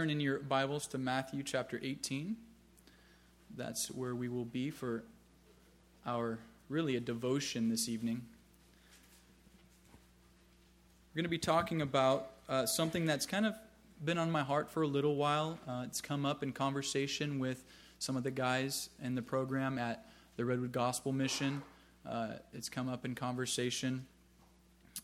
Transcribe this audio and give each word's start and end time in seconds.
Turn 0.00 0.10
in 0.10 0.20
your 0.20 0.38
Bibles 0.38 0.86
to 0.86 0.96
Matthew 0.96 1.42
chapter 1.42 1.80
18. 1.82 2.36
That's 3.56 3.90
where 3.90 4.14
we 4.14 4.28
will 4.28 4.44
be 4.44 4.70
for 4.70 5.02
our 6.06 6.38
really 6.68 6.94
a 6.94 7.00
devotion 7.00 7.68
this 7.68 7.88
evening. 7.88 8.22
We're 11.10 11.16
going 11.16 11.24
to 11.24 11.28
be 11.28 11.36
talking 11.36 11.82
about 11.82 12.30
uh, 12.48 12.64
something 12.64 13.06
that's 13.06 13.26
kind 13.26 13.44
of 13.44 13.56
been 14.04 14.18
on 14.18 14.30
my 14.30 14.44
heart 14.44 14.70
for 14.70 14.82
a 14.82 14.86
little 14.86 15.16
while. 15.16 15.58
Uh, 15.66 15.82
it's 15.84 16.00
come 16.00 16.24
up 16.24 16.44
in 16.44 16.52
conversation 16.52 17.40
with 17.40 17.64
some 17.98 18.16
of 18.16 18.22
the 18.22 18.30
guys 18.30 18.90
in 19.02 19.16
the 19.16 19.22
program 19.22 19.80
at 19.80 20.06
the 20.36 20.44
Redwood 20.44 20.70
Gospel 20.70 21.10
Mission. 21.10 21.60
Uh, 22.08 22.34
it's 22.52 22.68
come 22.68 22.88
up 22.88 23.04
in 23.04 23.16
conversation 23.16 24.06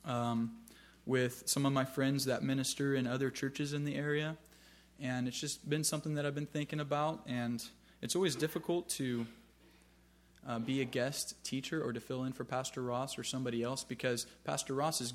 um, 0.04 0.52
with 1.04 1.42
some 1.46 1.66
of 1.66 1.72
my 1.72 1.84
friends 1.84 2.26
that 2.26 2.44
minister 2.44 2.94
in 2.94 3.08
other 3.08 3.28
churches 3.28 3.72
in 3.72 3.84
the 3.84 3.96
area 3.96 4.36
and 5.04 5.28
it's 5.28 5.38
just 5.38 5.68
been 5.68 5.84
something 5.84 6.14
that 6.14 6.24
I've 6.24 6.34
been 6.34 6.46
thinking 6.46 6.80
about. 6.80 7.20
And 7.26 7.62
it's 8.00 8.16
always 8.16 8.34
difficult 8.34 8.88
to 8.90 9.26
uh, 10.48 10.58
be 10.58 10.80
a 10.80 10.84
guest 10.84 11.44
teacher 11.44 11.84
or 11.84 11.92
to 11.92 12.00
fill 12.00 12.24
in 12.24 12.32
for 12.32 12.44
Pastor 12.44 12.82
Ross 12.82 13.18
or 13.18 13.22
somebody 13.22 13.62
else 13.62 13.84
because 13.84 14.26
Pastor 14.44 14.72
Ross 14.72 15.02
is 15.02 15.12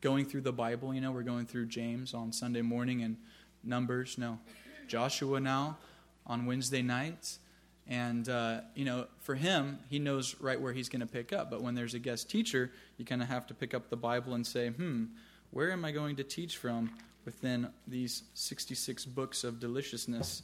going 0.00 0.26
through 0.26 0.42
the 0.42 0.52
Bible. 0.52 0.94
You 0.94 1.00
know, 1.00 1.10
we're 1.10 1.22
going 1.22 1.46
through 1.46 1.66
James 1.66 2.14
on 2.14 2.32
Sunday 2.32 2.62
morning 2.62 3.02
and 3.02 3.16
Numbers, 3.64 4.16
no, 4.16 4.38
Joshua 4.86 5.40
now 5.40 5.76
on 6.24 6.46
Wednesday 6.46 6.80
nights. 6.80 7.40
And, 7.88 8.28
uh, 8.28 8.60
you 8.76 8.84
know, 8.84 9.08
for 9.18 9.34
him, 9.34 9.80
he 9.88 9.98
knows 9.98 10.36
right 10.38 10.60
where 10.60 10.72
he's 10.72 10.88
going 10.88 11.00
to 11.00 11.06
pick 11.06 11.32
up. 11.32 11.50
But 11.50 11.62
when 11.62 11.74
there's 11.74 11.94
a 11.94 11.98
guest 11.98 12.30
teacher, 12.30 12.70
you 12.96 13.04
kind 13.04 13.22
of 13.22 13.28
have 13.28 13.48
to 13.48 13.54
pick 13.54 13.74
up 13.74 13.90
the 13.90 13.96
Bible 13.96 14.34
and 14.34 14.46
say, 14.46 14.68
hmm, 14.68 15.06
where 15.50 15.72
am 15.72 15.84
I 15.84 15.90
going 15.90 16.14
to 16.16 16.24
teach 16.24 16.56
from? 16.58 16.92
Within 17.24 17.68
these 17.86 18.22
66 18.34 19.06
books 19.06 19.44
of 19.44 19.60
deliciousness, 19.60 20.42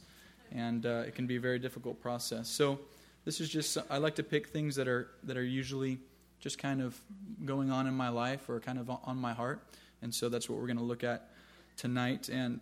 and 0.51 0.85
uh, 0.85 1.03
it 1.07 1.15
can 1.15 1.27
be 1.27 1.35
a 1.35 1.39
very 1.39 1.59
difficult 1.59 2.01
process. 2.01 2.47
So, 2.49 2.79
this 3.25 3.41
is 3.41 3.49
just 3.49 3.77
I 3.89 3.97
like 3.97 4.15
to 4.15 4.23
pick 4.23 4.47
things 4.47 4.75
that 4.77 4.87
are 4.87 5.09
that 5.23 5.35
are 5.35 5.43
usually 5.43 5.99
just 6.39 6.57
kind 6.59 6.81
of 6.81 6.99
going 7.43 7.71
on 7.71 7.87
in 7.87 7.93
my 7.93 8.09
life 8.09 8.47
or 8.47 8.59
kind 8.59 8.79
of 8.79 8.89
on 8.89 9.17
my 9.17 9.33
heart, 9.33 9.61
and 10.01 10.13
so 10.13 10.29
that's 10.29 10.49
what 10.49 10.59
we're 10.59 10.67
going 10.67 10.77
to 10.77 10.83
look 10.83 11.03
at 11.03 11.29
tonight. 11.75 12.29
And 12.29 12.61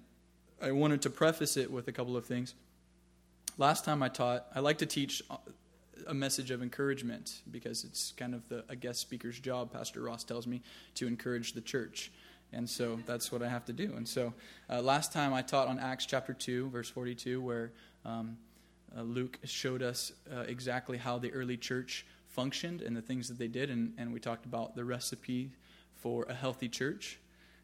I 0.61 0.71
wanted 0.71 1.01
to 1.03 1.09
preface 1.09 1.57
it 1.57 1.69
with 1.71 1.87
a 1.87 1.91
couple 1.91 2.17
of 2.17 2.25
things. 2.25 2.55
Last 3.57 3.85
time 3.85 4.01
I 4.01 4.09
taught, 4.09 4.45
I 4.53 4.59
like 4.59 4.79
to 4.79 4.85
teach 4.85 5.21
a 6.07 6.13
message 6.13 6.51
of 6.51 6.61
encouragement 6.61 7.41
because 7.51 7.83
it's 7.83 8.13
kind 8.17 8.33
of 8.33 8.47
the, 8.49 8.63
a 8.69 8.75
guest 8.75 8.99
speaker's 8.99 9.39
job, 9.39 9.71
Pastor 9.71 10.01
Ross 10.01 10.23
tells 10.23 10.45
me, 10.45 10.61
to 10.95 11.07
encourage 11.07 11.53
the 11.53 11.61
church. 11.61 12.11
And 12.55 12.69
so 12.69 12.97
that's 13.05 13.31
what 13.31 13.43
I 13.43 13.49
have 13.49 13.65
to 13.65 13.73
do. 13.73 13.93
And 13.97 14.07
so 14.07 14.33
uh, 14.69 14.81
last 14.81 15.11
time 15.11 15.33
I 15.33 15.41
taught 15.41 15.67
on 15.67 15.77
Acts 15.77 16.05
chapter 16.05 16.33
2, 16.33 16.69
verse 16.69 16.89
42, 16.89 17.41
where 17.41 17.71
um, 18.05 18.37
uh, 18.97 19.01
Luke 19.01 19.37
showed 19.43 19.83
us 19.83 20.13
uh, 20.33 20.41
exactly 20.47 20.97
how 20.97 21.19
the 21.19 21.33
early 21.33 21.57
church 21.57 22.05
functioned 22.27 22.81
and 22.81 22.95
the 22.95 23.01
things 23.01 23.27
that 23.27 23.37
they 23.37 23.49
did. 23.49 23.69
And, 23.69 23.93
and 23.97 24.13
we 24.13 24.21
talked 24.21 24.45
about 24.45 24.75
the 24.75 24.85
recipe 24.85 25.51
for 25.97 26.23
a 26.29 26.33
healthy 26.33 26.69
church. 26.69 27.19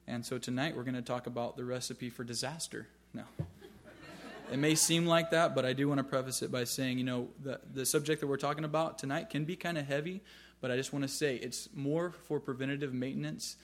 And 0.07 0.25
so 0.25 0.37
tonight 0.37 0.75
we're 0.75 0.83
going 0.83 0.95
to 0.95 1.01
talk 1.01 1.25
about 1.25 1.55
the 1.55 1.63
recipe 1.63 2.09
for 2.09 2.25
disaster. 2.25 2.87
No. 3.13 3.23
It 4.51 4.59
may 4.59 4.75
seem 4.75 5.05
like 5.05 5.29
that, 5.31 5.55
but 5.55 5.63
I 5.63 5.71
do 5.71 5.87
want 5.87 5.99
to 5.99 6.03
preface 6.03 6.41
it 6.41 6.51
by 6.51 6.65
saying, 6.65 6.97
you 6.97 7.05
know, 7.05 7.29
the, 7.41 7.61
the 7.73 7.85
subject 7.85 8.19
that 8.19 8.27
we're 8.27 8.35
talking 8.35 8.65
about 8.65 8.97
tonight 8.97 9.29
can 9.29 9.45
be 9.45 9.55
kind 9.55 9.77
of 9.77 9.87
heavy, 9.87 10.19
but 10.59 10.69
I 10.69 10.75
just 10.75 10.91
want 10.91 11.03
to 11.03 11.07
say 11.09 11.37
it's 11.37 11.69
more 11.73 12.11
for 12.27 12.41
preventative 12.41 12.93
maintenance 12.93 13.55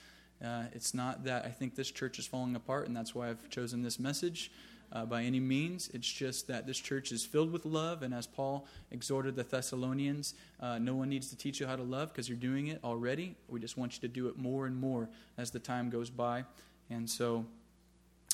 uh, 0.44 0.64
it's 0.72 0.94
not 0.94 1.24
that 1.24 1.44
I 1.44 1.48
think 1.48 1.74
this 1.74 1.90
church 1.90 2.18
is 2.18 2.26
falling 2.26 2.54
apart 2.54 2.86
and 2.86 2.96
that's 2.96 3.14
why 3.14 3.28
I've 3.28 3.48
chosen 3.50 3.82
this 3.82 3.98
message 3.98 4.50
uh, 4.92 5.04
by 5.04 5.22
any 5.22 5.40
means. 5.40 5.90
It's 5.92 6.10
just 6.10 6.48
that 6.48 6.66
this 6.66 6.78
church 6.78 7.12
is 7.12 7.24
filled 7.24 7.52
with 7.52 7.64
love, 7.64 8.02
and 8.02 8.14
as 8.14 8.26
Paul 8.26 8.66
exhorted 8.90 9.36
the 9.36 9.42
Thessalonians, 9.42 10.34
uh, 10.60 10.78
no 10.78 10.94
one 10.94 11.08
needs 11.08 11.28
to 11.30 11.36
teach 11.36 11.60
you 11.60 11.66
how 11.66 11.76
to 11.76 11.82
love 11.82 12.12
because 12.12 12.28
you're 12.28 12.38
doing 12.38 12.68
it 12.68 12.80
already. 12.82 13.36
We 13.48 13.60
just 13.60 13.76
want 13.76 13.94
you 13.94 14.00
to 14.00 14.08
do 14.08 14.28
it 14.28 14.38
more 14.38 14.66
and 14.66 14.76
more 14.76 15.08
as 15.36 15.50
the 15.50 15.58
time 15.58 15.90
goes 15.90 16.10
by. 16.10 16.44
And 16.90 17.08
so 17.08 17.44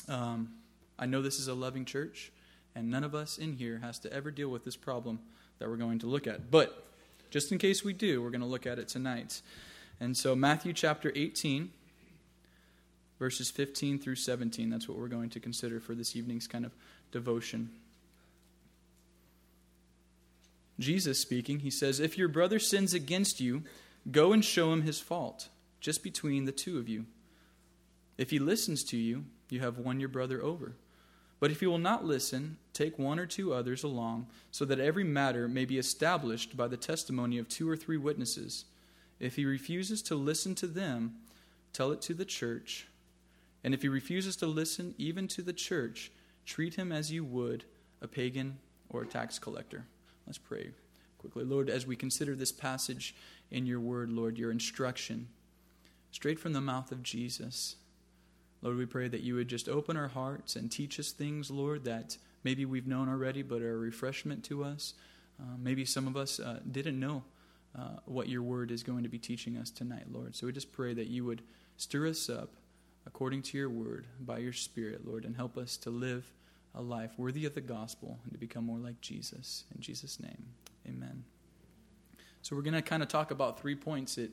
um, 0.07 0.53
I 0.97 1.05
know 1.05 1.21
this 1.21 1.39
is 1.39 1.47
a 1.47 1.53
loving 1.53 1.85
church, 1.85 2.31
and 2.73 2.89
none 2.89 3.03
of 3.03 3.13
us 3.13 3.37
in 3.37 3.53
here 3.53 3.79
has 3.79 3.99
to 3.99 4.13
ever 4.13 4.31
deal 4.31 4.49
with 4.49 4.63
this 4.63 4.75
problem 4.75 5.19
that 5.59 5.69
we're 5.69 5.77
going 5.77 5.99
to 5.99 6.07
look 6.07 6.27
at. 6.27 6.51
But 6.51 6.85
just 7.29 7.51
in 7.51 7.57
case 7.57 7.83
we 7.83 7.93
do, 7.93 8.21
we're 8.21 8.29
going 8.29 8.41
to 8.41 8.47
look 8.47 8.65
at 8.65 8.79
it 8.79 8.87
tonight. 8.87 9.41
And 9.99 10.15
so, 10.15 10.35
Matthew 10.35 10.73
chapter 10.73 11.11
18 11.15 11.71
verses 13.19 13.49
15 13.49 13.99
through 13.99 14.15
17. 14.15 14.69
That's 14.69 14.87
what 14.87 14.97
we're 14.97 15.07
going 15.07 15.29
to 15.31 15.39
consider 15.39 15.79
for 15.79 15.95
this 15.95 16.15
evening's 16.15 16.47
kind 16.47 16.65
of 16.65 16.73
devotion. 17.11 17.69
Jesus 20.79 21.19
speaking, 21.19 21.59
he 21.59 21.69
says, 21.69 21.99
If 21.99 22.17
your 22.17 22.27
brother 22.27 22.59
sins 22.59 22.93
against 22.93 23.39
you, 23.39 23.63
go 24.11 24.33
and 24.33 24.43
show 24.43 24.73
him 24.73 24.81
his 24.81 24.99
fault, 24.99 25.47
just 25.79 26.03
between 26.03 26.45
the 26.45 26.51
two 26.51 26.77
of 26.77 26.89
you. 26.89 27.05
If 28.17 28.29
he 28.29 28.39
listens 28.39 28.83
to 28.85 28.97
you, 28.97 29.25
you 29.49 29.61
have 29.61 29.77
won 29.77 29.99
your 29.99 30.09
brother 30.09 30.41
over. 30.41 30.73
But 31.39 31.51
if 31.51 31.59
he 31.59 31.67
will 31.67 31.77
not 31.77 32.05
listen, 32.05 32.57
take 32.73 32.97
one 32.97 33.19
or 33.19 33.25
two 33.25 33.53
others 33.53 33.83
along, 33.83 34.27
so 34.51 34.65
that 34.65 34.79
every 34.79 35.03
matter 35.03 35.47
may 35.47 35.65
be 35.65 35.77
established 35.77 36.55
by 36.55 36.67
the 36.67 36.77
testimony 36.77 37.37
of 37.37 37.47
two 37.47 37.69
or 37.69 37.75
three 37.75 37.97
witnesses. 37.97 38.65
If 39.19 39.35
he 39.35 39.45
refuses 39.45 40.01
to 40.03 40.15
listen 40.15 40.55
to 40.55 40.67
them, 40.67 41.15
tell 41.73 41.91
it 41.91 42.01
to 42.03 42.13
the 42.13 42.25
church. 42.25 42.87
And 43.65 43.73
if 43.73 43.81
he 43.81 43.89
refuses 43.89 44.35
to 44.37 44.45
listen 44.45 44.93
even 44.99 45.27
to 45.29 45.41
the 45.41 45.51
church, 45.51 46.11
treat 46.45 46.75
him 46.75 46.91
as 46.91 47.11
you 47.11 47.25
would 47.25 47.65
a 47.99 48.07
pagan 48.07 48.59
or 48.89 49.01
a 49.01 49.07
tax 49.07 49.39
collector. 49.39 49.87
Let's 50.27 50.37
pray 50.37 50.69
quickly. 51.17 51.45
Lord, 51.45 51.71
as 51.71 51.87
we 51.87 51.95
consider 51.95 52.35
this 52.35 52.51
passage 52.51 53.15
in 53.49 53.65
your 53.65 53.79
word, 53.79 54.11
Lord, 54.11 54.37
your 54.37 54.51
instruction, 54.51 55.29
straight 56.11 56.39
from 56.39 56.53
the 56.53 56.61
mouth 56.61 56.91
of 56.91 57.01
Jesus, 57.01 57.77
Lord, 58.61 58.77
we 58.77 58.85
pray 58.85 59.07
that 59.07 59.21
you 59.21 59.33
would 59.33 59.47
just 59.47 59.67
open 59.67 59.97
our 59.97 60.09
hearts 60.09 60.55
and 60.55 60.71
teach 60.71 60.99
us 60.99 61.11
things, 61.11 61.49
Lord, 61.49 61.85
that 61.85 62.17
maybe 62.43 62.65
we've 62.65 62.85
known 62.85 63.09
already 63.09 63.41
but 63.41 63.63
are 63.63 63.73
a 63.73 63.77
refreshment 63.77 64.43
to 64.43 64.63
us. 64.63 64.93
Uh, 65.41 65.57
maybe 65.57 65.85
some 65.85 66.05
of 66.05 66.15
us 66.15 66.39
uh, 66.39 66.59
didn't 66.71 66.99
know 66.99 67.23
uh, 67.75 67.97
what 68.05 68.29
your 68.29 68.43
word 68.43 68.69
is 68.69 68.83
going 68.83 69.01
to 69.01 69.09
be 69.09 69.17
teaching 69.17 69.57
us 69.57 69.71
tonight, 69.71 70.05
Lord. 70.11 70.35
So 70.35 70.45
we 70.45 70.53
just 70.53 70.71
pray 70.71 70.93
that 70.93 71.07
you 71.07 71.25
would 71.25 71.41
stir 71.77 72.05
us 72.05 72.29
up 72.29 72.51
according 73.05 73.41
to 73.43 73.57
your 73.57 73.69
word 73.69 74.05
by 74.19 74.39
your 74.39 74.53
Spirit, 74.53 75.05
Lord, 75.05 75.25
and 75.25 75.35
help 75.35 75.57
us 75.57 75.77
to 75.77 75.89
live 75.89 76.25
a 76.73 76.81
life 76.81 77.11
worthy 77.17 77.45
of 77.45 77.53
the 77.55 77.61
gospel 77.61 78.19
and 78.23 78.33
to 78.33 78.39
become 78.39 78.65
more 78.65 78.79
like 78.79 78.99
Jesus. 79.01 79.63
In 79.73 79.81
Jesus' 79.81 80.19
name, 80.19 80.45
amen. 80.87 81.23
So, 82.41 82.55
we're 82.55 82.61
going 82.61 82.75
to 82.75 82.81
kind 82.81 83.01
of 83.01 83.09
talk 83.09 83.31
about 83.31 83.59
three 83.59 83.75
points. 83.75 84.17
It 84.17 84.31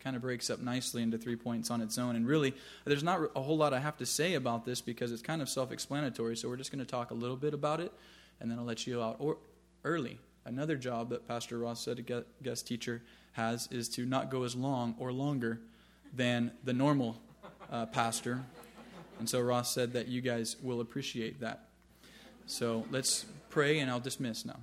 kind 0.00 0.16
of 0.16 0.22
breaks 0.22 0.50
up 0.50 0.60
nicely 0.60 1.02
into 1.02 1.18
three 1.18 1.36
points 1.36 1.70
on 1.70 1.80
its 1.80 1.98
own. 1.98 2.16
And 2.16 2.26
really, 2.26 2.54
there's 2.84 3.04
not 3.04 3.20
a 3.36 3.42
whole 3.42 3.56
lot 3.56 3.72
I 3.72 3.78
have 3.78 3.96
to 3.98 4.06
say 4.06 4.34
about 4.34 4.64
this 4.64 4.80
because 4.80 5.12
it's 5.12 5.22
kind 5.22 5.42
of 5.42 5.48
self 5.48 5.70
explanatory. 5.70 6.36
So, 6.36 6.48
we're 6.48 6.56
just 6.56 6.72
going 6.72 6.84
to 6.84 6.90
talk 6.90 7.10
a 7.10 7.14
little 7.14 7.36
bit 7.36 7.54
about 7.54 7.80
it, 7.80 7.92
and 8.40 8.50
then 8.50 8.58
I'll 8.58 8.64
let 8.64 8.86
you 8.86 9.02
out 9.02 9.16
or, 9.18 9.38
early. 9.84 10.18
Another 10.44 10.76
job 10.76 11.10
that 11.10 11.26
Pastor 11.26 11.58
Ross 11.58 11.84
said 11.84 11.98
a 11.98 12.24
guest 12.42 12.68
teacher 12.68 13.02
has 13.32 13.68
is 13.72 13.88
to 13.90 14.06
not 14.06 14.30
go 14.30 14.44
as 14.44 14.54
long 14.54 14.94
or 14.98 15.12
longer 15.12 15.60
than 16.14 16.52
the 16.64 16.72
normal 16.72 17.20
uh, 17.70 17.86
pastor. 17.86 18.42
And 19.18 19.28
so 19.28 19.40
Ross 19.40 19.72
said 19.72 19.92
that 19.94 20.08
you 20.08 20.20
guys 20.20 20.56
will 20.62 20.80
appreciate 20.80 21.40
that. 21.40 21.68
So 22.46 22.84
let's 22.90 23.24
pray 23.50 23.78
and 23.78 23.90
I'll 23.90 24.00
dismiss 24.00 24.44
now. 24.44 24.56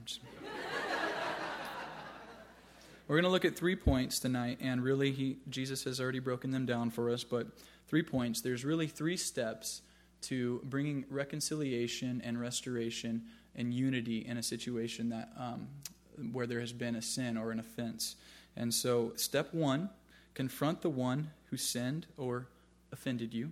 We're 3.07 3.17
going 3.17 3.25
to 3.25 3.31
look 3.31 3.43
at 3.43 3.57
three 3.57 3.75
points 3.75 4.17
tonight, 4.19 4.59
and 4.61 4.81
really, 4.81 5.11
he, 5.11 5.37
Jesus 5.49 5.83
has 5.83 5.99
already 5.99 6.19
broken 6.19 6.51
them 6.51 6.65
down 6.65 6.89
for 6.89 7.09
us, 7.09 7.25
but 7.25 7.47
three 7.87 8.01
points. 8.01 8.39
There's 8.39 8.63
really 8.63 8.87
three 8.87 9.17
steps 9.17 9.81
to 10.21 10.61
bringing 10.63 11.03
reconciliation 11.09 12.21
and 12.23 12.39
restoration 12.39 13.23
and 13.55 13.73
unity 13.73 14.25
in 14.25 14.37
a 14.37 14.43
situation 14.43 15.09
that 15.09 15.29
um, 15.37 15.67
where 16.31 16.47
there 16.47 16.61
has 16.61 16.71
been 16.71 16.95
a 16.95 17.01
sin 17.01 17.37
or 17.37 17.51
an 17.51 17.59
offense. 17.59 18.15
And 18.55 18.73
so, 18.73 19.11
step 19.15 19.53
one, 19.53 19.89
confront 20.33 20.81
the 20.81 20.89
one 20.89 21.31
who 21.49 21.57
sinned 21.57 22.07
or 22.17 22.47
offended 22.93 23.33
you. 23.33 23.51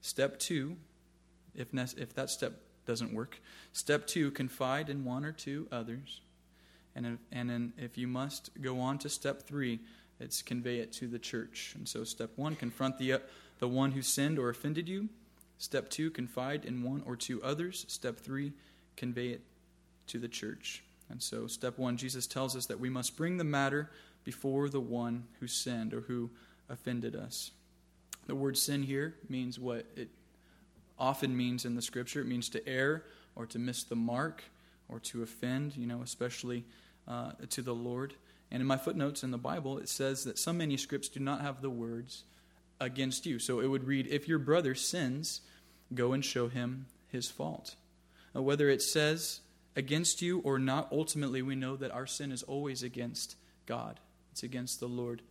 Step 0.00 0.38
two, 0.38 0.76
if, 1.54 1.68
if 1.74 2.14
that 2.14 2.30
step 2.30 2.54
doesn't 2.86 3.12
work, 3.12 3.40
step 3.72 4.06
two, 4.06 4.30
confide 4.30 4.88
in 4.88 5.04
one 5.04 5.24
or 5.24 5.32
two 5.32 5.68
others. 5.70 6.22
And, 6.96 7.06
if, 7.06 7.18
and 7.32 7.50
then 7.50 7.72
if 7.76 7.98
you 7.98 8.06
must 8.06 8.50
go 8.62 8.80
on 8.80 8.98
to 8.98 9.08
step 9.08 9.42
three, 9.42 9.80
it's 10.20 10.42
convey 10.42 10.78
it 10.78 10.92
to 10.94 11.08
the 11.08 11.18
church. 11.18 11.72
And 11.76 11.88
so, 11.88 12.04
step 12.04 12.30
one, 12.36 12.54
confront 12.54 12.98
the, 12.98 13.14
uh, 13.14 13.18
the 13.58 13.68
one 13.68 13.92
who 13.92 14.02
sinned 14.02 14.38
or 14.38 14.48
offended 14.48 14.88
you. 14.88 15.08
Step 15.58 15.90
two, 15.90 16.10
confide 16.10 16.64
in 16.64 16.82
one 16.82 17.02
or 17.04 17.16
two 17.16 17.42
others. 17.42 17.84
Step 17.88 18.18
three, 18.18 18.52
convey 18.96 19.28
it 19.28 19.42
to 20.08 20.18
the 20.18 20.28
church. 20.28 20.84
And 21.10 21.22
so, 21.22 21.46
step 21.46 21.78
one, 21.78 21.96
Jesus 21.96 22.26
tells 22.26 22.54
us 22.56 22.66
that 22.66 22.80
we 22.80 22.90
must 22.90 23.16
bring 23.16 23.36
the 23.36 23.44
matter 23.44 23.90
before 24.22 24.68
the 24.68 24.80
one 24.80 25.24
who 25.40 25.46
sinned 25.46 25.92
or 25.92 26.02
who 26.02 26.30
offended 26.68 27.16
us. 27.16 27.50
The 28.26 28.34
word 28.34 28.56
sin 28.56 28.82
here 28.82 29.14
means 29.28 29.58
what 29.58 29.86
it 29.96 30.08
often 30.98 31.36
means 31.36 31.64
in 31.64 31.74
the 31.74 31.82
scripture. 31.82 32.20
It 32.20 32.26
means 32.26 32.48
to 32.50 32.68
err 32.68 33.04
or 33.36 33.46
to 33.46 33.58
miss 33.58 33.84
the 33.84 33.96
mark 33.96 34.44
or 34.88 35.00
to 35.00 35.22
offend, 35.22 35.76
you 35.76 35.86
know, 35.86 36.02
especially 36.02 36.64
uh, 37.08 37.32
to 37.50 37.62
the 37.62 37.74
Lord. 37.74 38.14
And 38.50 38.60
in 38.60 38.66
my 38.66 38.76
footnotes 38.76 39.22
in 39.22 39.30
the 39.30 39.38
Bible, 39.38 39.78
it 39.78 39.88
says 39.88 40.24
that 40.24 40.38
some 40.38 40.58
manuscripts 40.58 41.08
do 41.08 41.20
not 41.20 41.40
have 41.40 41.60
the 41.60 41.70
words 41.70 42.24
against 42.80 43.26
you. 43.26 43.38
So 43.38 43.60
it 43.60 43.66
would 43.66 43.84
read, 43.84 44.06
If 44.06 44.28
your 44.28 44.38
brother 44.38 44.74
sins, 44.74 45.40
go 45.92 46.12
and 46.12 46.24
show 46.24 46.48
him 46.48 46.86
his 47.08 47.30
fault. 47.30 47.76
Now, 48.34 48.42
whether 48.42 48.68
it 48.68 48.82
says 48.82 49.40
against 49.76 50.22
you 50.22 50.40
or 50.40 50.58
not, 50.58 50.88
ultimately 50.92 51.42
we 51.42 51.56
know 51.56 51.76
that 51.76 51.90
our 51.90 52.06
sin 52.06 52.32
is 52.32 52.42
always 52.42 52.82
against 52.82 53.36
God, 53.66 54.00
it's 54.32 54.42
against 54.42 54.80
the 54.80 54.88
Lord. 54.88 55.22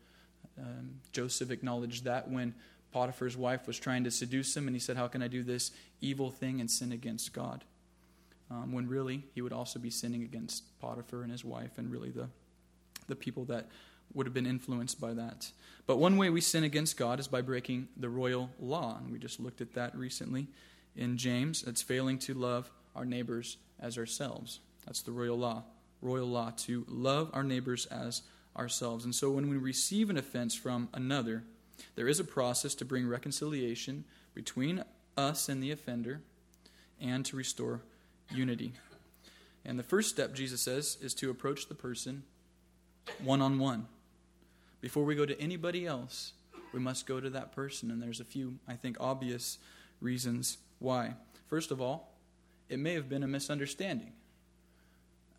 Um, 0.57 1.01
Joseph 1.11 1.49
acknowledged 1.49 2.03
that 2.03 2.29
when 2.29 2.53
Potiphar's 2.93 3.35
wife 3.35 3.67
was 3.67 3.79
trying 3.79 4.03
to 4.03 4.11
seduce 4.11 4.55
him, 4.55 4.67
and 4.67 4.75
he 4.75 4.79
said, 4.79 4.95
How 4.95 5.07
can 5.07 5.21
I 5.21 5.27
do 5.27 5.43
this 5.43 5.71
evil 5.99 6.29
thing 6.29 6.61
and 6.61 6.69
sin 6.69 6.91
against 6.91 7.33
God? 7.33 7.63
Um, 8.51 8.71
when 8.71 8.87
really 8.87 9.23
he 9.33 9.41
would 9.41 9.51
also 9.51 9.79
be 9.79 9.89
sinning 9.89 10.23
against 10.23 10.63
Potiphar 10.79 11.23
and 11.23 11.31
his 11.31 11.43
wife, 11.43 11.77
and 11.77 11.91
really 11.91 12.11
the, 12.11 12.29
the 13.07 13.15
people 13.15 13.45
that 13.45 13.67
would 14.13 14.27
have 14.27 14.33
been 14.33 14.45
influenced 14.45 15.01
by 15.01 15.13
that. 15.13 15.51
But 15.87 15.97
one 15.97 16.17
way 16.17 16.29
we 16.29 16.39
sin 16.39 16.63
against 16.63 16.95
God 16.95 17.19
is 17.19 17.27
by 17.27 17.41
breaking 17.41 17.87
the 17.97 18.09
royal 18.09 18.51
law, 18.59 18.97
and 18.97 19.11
we 19.11 19.17
just 19.17 19.39
looked 19.39 19.59
at 19.59 19.73
that 19.73 19.95
recently 19.97 20.47
in 20.95 21.17
James. 21.17 21.63
It's 21.63 21.81
failing 21.81 22.19
to 22.19 22.33
love 22.35 22.69
our 22.95 23.05
neighbors 23.05 23.57
as 23.79 23.97
ourselves. 23.97 24.59
That's 24.85 25.01
the 25.01 25.11
royal 25.11 25.37
law. 25.37 25.63
Royal 26.01 26.27
law 26.27 26.51
to 26.57 26.85
love 26.87 27.31
our 27.33 27.43
neighbors 27.43 27.85
as 27.87 28.21
ourselves. 28.55 29.03
And 29.05 29.15
so 29.15 29.31
when 29.31 29.49
we 29.49 29.57
receive 29.57 30.09
an 30.09 30.17
offense 30.17 30.53
from 30.53 30.89
another, 30.93 31.43
there 31.95 32.07
is 32.07 32.19
a 32.19 32.23
process 32.23 32.75
to 32.75 32.85
bring 32.85 33.07
reconciliation 33.07 34.03
between 34.33 34.83
us 35.17 35.49
and 35.49 35.61
the 35.61 35.71
offender 35.71 36.21
and 36.99 37.25
to 37.25 37.35
restore 37.35 37.81
unity. 38.31 38.73
And 39.65 39.79
the 39.79 39.83
first 39.83 40.09
step, 40.09 40.33
Jesus 40.33 40.61
says, 40.61 40.97
is 41.01 41.13
to 41.15 41.29
approach 41.29 41.67
the 41.67 41.75
person 41.75 42.23
one 43.23 43.41
on 43.41 43.59
one. 43.59 43.87
Before 44.81 45.03
we 45.03 45.15
go 45.15 45.25
to 45.25 45.39
anybody 45.39 45.85
else, 45.85 46.33
we 46.73 46.79
must 46.79 47.05
go 47.05 47.19
to 47.19 47.29
that 47.29 47.53
person. 47.53 47.91
And 47.91 48.01
there's 48.01 48.19
a 48.19 48.25
few, 48.25 48.59
I 48.67 48.73
think, 48.73 48.97
obvious 48.99 49.57
reasons 50.01 50.57
why. 50.79 51.13
First 51.47 51.71
of 51.71 51.79
all, 51.79 52.11
it 52.69 52.79
may 52.79 52.93
have 52.93 53.07
been 53.07 53.23
a 53.23 53.27
misunderstanding. 53.27 54.11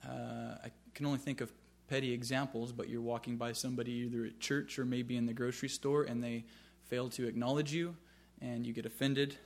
Uh, 0.06 0.56
I 0.64 0.70
can 0.94 1.06
only 1.06 1.18
think 1.18 1.40
of 1.40 1.50
petty 1.88 2.12
examples, 2.12 2.72
but 2.72 2.88
you're 2.88 3.00
walking 3.00 3.36
by 3.36 3.52
somebody 3.52 3.92
either 3.92 4.24
at 4.24 4.40
church 4.40 4.78
or 4.78 4.84
maybe 4.84 5.16
in 5.16 5.26
the 5.26 5.32
grocery 5.32 5.68
store 5.68 6.04
and 6.04 6.22
they 6.22 6.44
fail 6.88 7.08
to 7.10 7.26
acknowledge 7.26 7.72
you 7.72 7.96
and 8.40 8.66
you 8.66 8.72
get 8.72 8.86
offended. 8.86 9.36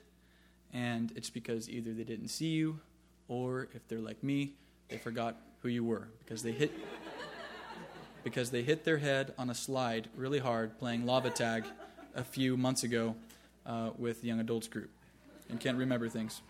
And 0.72 1.12
it's 1.16 1.30
because 1.30 1.68
either 1.68 1.92
they 1.92 2.04
didn't 2.04 2.28
see 2.28 2.48
you 2.48 2.80
or 3.28 3.68
if 3.74 3.86
they're 3.88 4.00
like 4.00 4.22
me, 4.22 4.54
they 4.88 4.98
forgot 4.98 5.36
who 5.62 5.68
you 5.68 5.84
were 5.84 6.08
because 6.24 6.42
they 6.42 6.52
hit 6.52 6.72
because 8.24 8.50
they 8.50 8.62
hit 8.62 8.84
their 8.84 8.98
head 8.98 9.32
on 9.38 9.50
a 9.50 9.54
slide 9.54 10.08
really 10.16 10.38
hard 10.38 10.78
playing 10.78 11.06
lava 11.06 11.30
tag 11.30 11.64
a 12.14 12.24
few 12.24 12.56
months 12.56 12.82
ago 12.82 13.14
uh, 13.66 13.90
with 13.96 14.20
the 14.22 14.28
young 14.28 14.40
adults 14.40 14.68
group 14.68 14.90
and 15.48 15.60
can't 15.60 15.78
remember 15.78 16.08
things. 16.08 16.42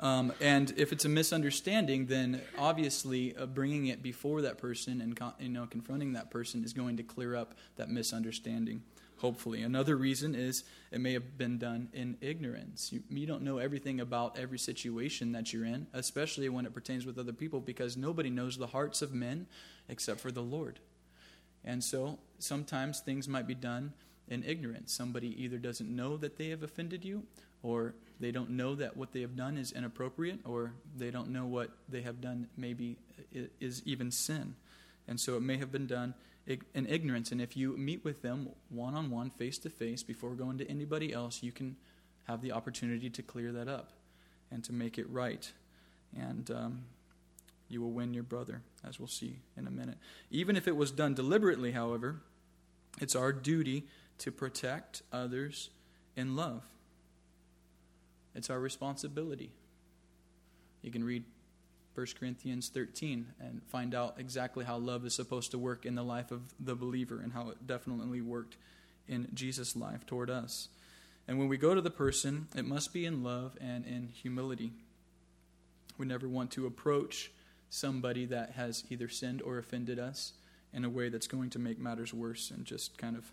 Um, 0.00 0.32
and 0.40 0.72
if 0.76 0.92
it's 0.92 1.04
a 1.04 1.08
misunderstanding, 1.08 2.06
then 2.06 2.40
obviously 2.56 3.36
uh, 3.36 3.46
bringing 3.46 3.86
it 3.86 4.02
before 4.02 4.42
that 4.42 4.58
person 4.58 5.00
and 5.00 5.18
you 5.40 5.48
know 5.48 5.66
confronting 5.66 6.12
that 6.12 6.30
person 6.30 6.62
is 6.62 6.72
going 6.72 6.96
to 6.98 7.02
clear 7.02 7.34
up 7.34 7.54
that 7.76 7.88
misunderstanding. 7.88 8.82
Hopefully, 9.16 9.62
another 9.62 9.96
reason 9.96 10.36
is 10.36 10.62
it 10.92 11.00
may 11.00 11.12
have 11.12 11.36
been 11.36 11.58
done 11.58 11.88
in 11.92 12.16
ignorance. 12.20 12.92
You, 12.92 13.02
you 13.10 13.26
don't 13.26 13.42
know 13.42 13.58
everything 13.58 13.98
about 13.98 14.38
every 14.38 14.60
situation 14.60 15.32
that 15.32 15.52
you're 15.52 15.64
in, 15.64 15.88
especially 15.92 16.48
when 16.48 16.64
it 16.66 16.72
pertains 16.72 17.04
with 17.04 17.18
other 17.18 17.32
people, 17.32 17.60
because 17.60 17.96
nobody 17.96 18.30
knows 18.30 18.56
the 18.56 18.68
hearts 18.68 19.02
of 19.02 19.12
men 19.12 19.48
except 19.88 20.20
for 20.20 20.30
the 20.30 20.42
Lord. 20.42 20.78
And 21.64 21.82
so 21.82 22.20
sometimes 22.38 23.00
things 23.00 23.26
might 23.26 23.48
be 23.48 23.56
done 23.56 23.92
in 24.28 24.44
ignorance. 24.44 24.92
Somebody 24.92 25.42
either 25.42 25.58
doesn't 25.58 25.94
know 25.94 26.16
that 26.18 26.38
they 26.38 26.50
have 26.50 26.62
offended 26.62 27.04
you, 27.04 27.24
or 27.62 27.94
they 28.20 28.30
don't 28.30 28.50
know 28.50 28.74
that 28.74 28.96
what 28.96 29.12
they 29.12 29.20
have 29.20 29.36
done 29.36 29.56
is 29.56 29.72
inappropriate, 29.72 30.40
or 30.44 30.72
they 30.96 31.10
don't 31.10 31.28
know 31.30 31.46
what 31.46 31.70
they 31.88 32.02
have 32.02 32.20
done 32.20 32.48
maybe 32.56 32.96
is 33.60 33.82
even 33.84 34.10
sin. 34.10 34.54
And 35.06 35.18
so 35.18 35.36
it 35.36 35.42
may 35.42 35.56
have 35.56 35.72
been 35.72 35.86
done 35.86 36.14
in 36.46 36.86
ignorance. 36.86 37.30
And 37.32 37.40
if 37.40 37.56
you 37.56 37.76
meet 37.76 38.04
with 38.04 38.22
them 38.22 38.50
one 38.70 38.94
on 38.94 39.10
one, 39.10 39.30
face 39.30 39.58
to 39.58 39.70
face, 39.70 40.02
before 40.02 40.30
going 40.34 40.58
to 40.58 40.68
anybody 40.68 41.12
else, 41.12 41.42
you 41.42 41.52
can 41.52 41.76
have 42.26 42.42
the 42.42 42.52
opportunity 42.52 43.08
to 43.10 43.22
clear 43.22 43.52
that 43.52 43.68
up 43.68 43.92
and 44.50 44.64
to 44.64 44.72
make 44.72 44.98
it 44.98 45.08
right. 45.10 45.50
And 46.16 46.50
um, 46.50 46.84
you 47.68 47.80
will 47.80 47.90
win 47.90 48.14
your 48.14 48.22
brother, 48.22 48.62
as 48.86 48.98
we'll 48.98 49.08
see 49.08 49.36
in 49.56 49.66
a 49.66 49.70
minute. 49.70 49.98
Even 50.30 50.56
if 50.56 50.66
it 50.66 50.76
was 50.76 50.90
done 50.90 51.14
deliberately, 51.14 51.72
however, 51.72 52.20
it's 53.00 53.14
our 53.14 53.32
duty 53.32 53.84
to 54.18 54.32
protect 54.32 55.02
others 55.12 55.70
in 56.16 56.34
love. 56.34 56.64
It's 58.38 58.50
our 58.50 58.60
responsibility. 58.60 59.50
You 60.82 60.92
can 60.92 61.02
read 61.02 61.24
1 61.96 62.06
Corinthians 62.20 62.68
13 62.68 63.26
and 63.40 63.60
find 63.64 63.96
out 63.96 64.14
exactly 64.18 64.64
how 64.64 64.78
love 64.78 65.04
is 65.04 65.12
supposed 65.12 65.50
to 65.50 65.58
work 65.58 65.84
in 65.84 65.96
the 65.96 66.04
life 66.04 66.30
of 66.30 66.42
the 66.60 66.76
believer 66.76 67.18
and 67.20 67.32
how 67.32 67.48
it 67.50 67.66
definitely 67.66 68.20
worked 68.20 68.56
in 69.08 69.26
Jesus' 69.34 69.74
life 69.74 70.06
toward 70.06 70.30
us. 70.30 70.68
And 71.26 71.36
when 71.40 71.48
we 71.48 71.56
go 71.56 71.74
to 71.74 71.80
the 71.80 71.90
person, 71.90 72.46
it 72.54 72.64
must 72.64 72.92
be 72.92 73.04
in 73.04 73.24
love 73.24 73.58
and 73.60 73.84
in 73.84 74.06
humility. 74.06 74.70
We 75.98 76.06
never 76.06 76.28
want 76.28 76.52
to 76.52 76.66
approach 76.66 77.32
somebody 77.70 78.24
that 78.26 78.52
has 78.52 78.84
either 78.88 79.08
sinned 79.08 79.42
or 79.42 79.58
offended 79.58 79.98
us 79.98 80.34
in 80.72 80.84
a 80.84 80.88
way 80.88 81.08
that's 81.08 81.26
going 81.26 81.50
to 81.50 81.58
make 81.58 81.80
matters 81.80 82.14
worse 82.14 82.52
and 82.52 82.64
just 82.64 82.96
kind 82.98 83.16
of 83.16 83.32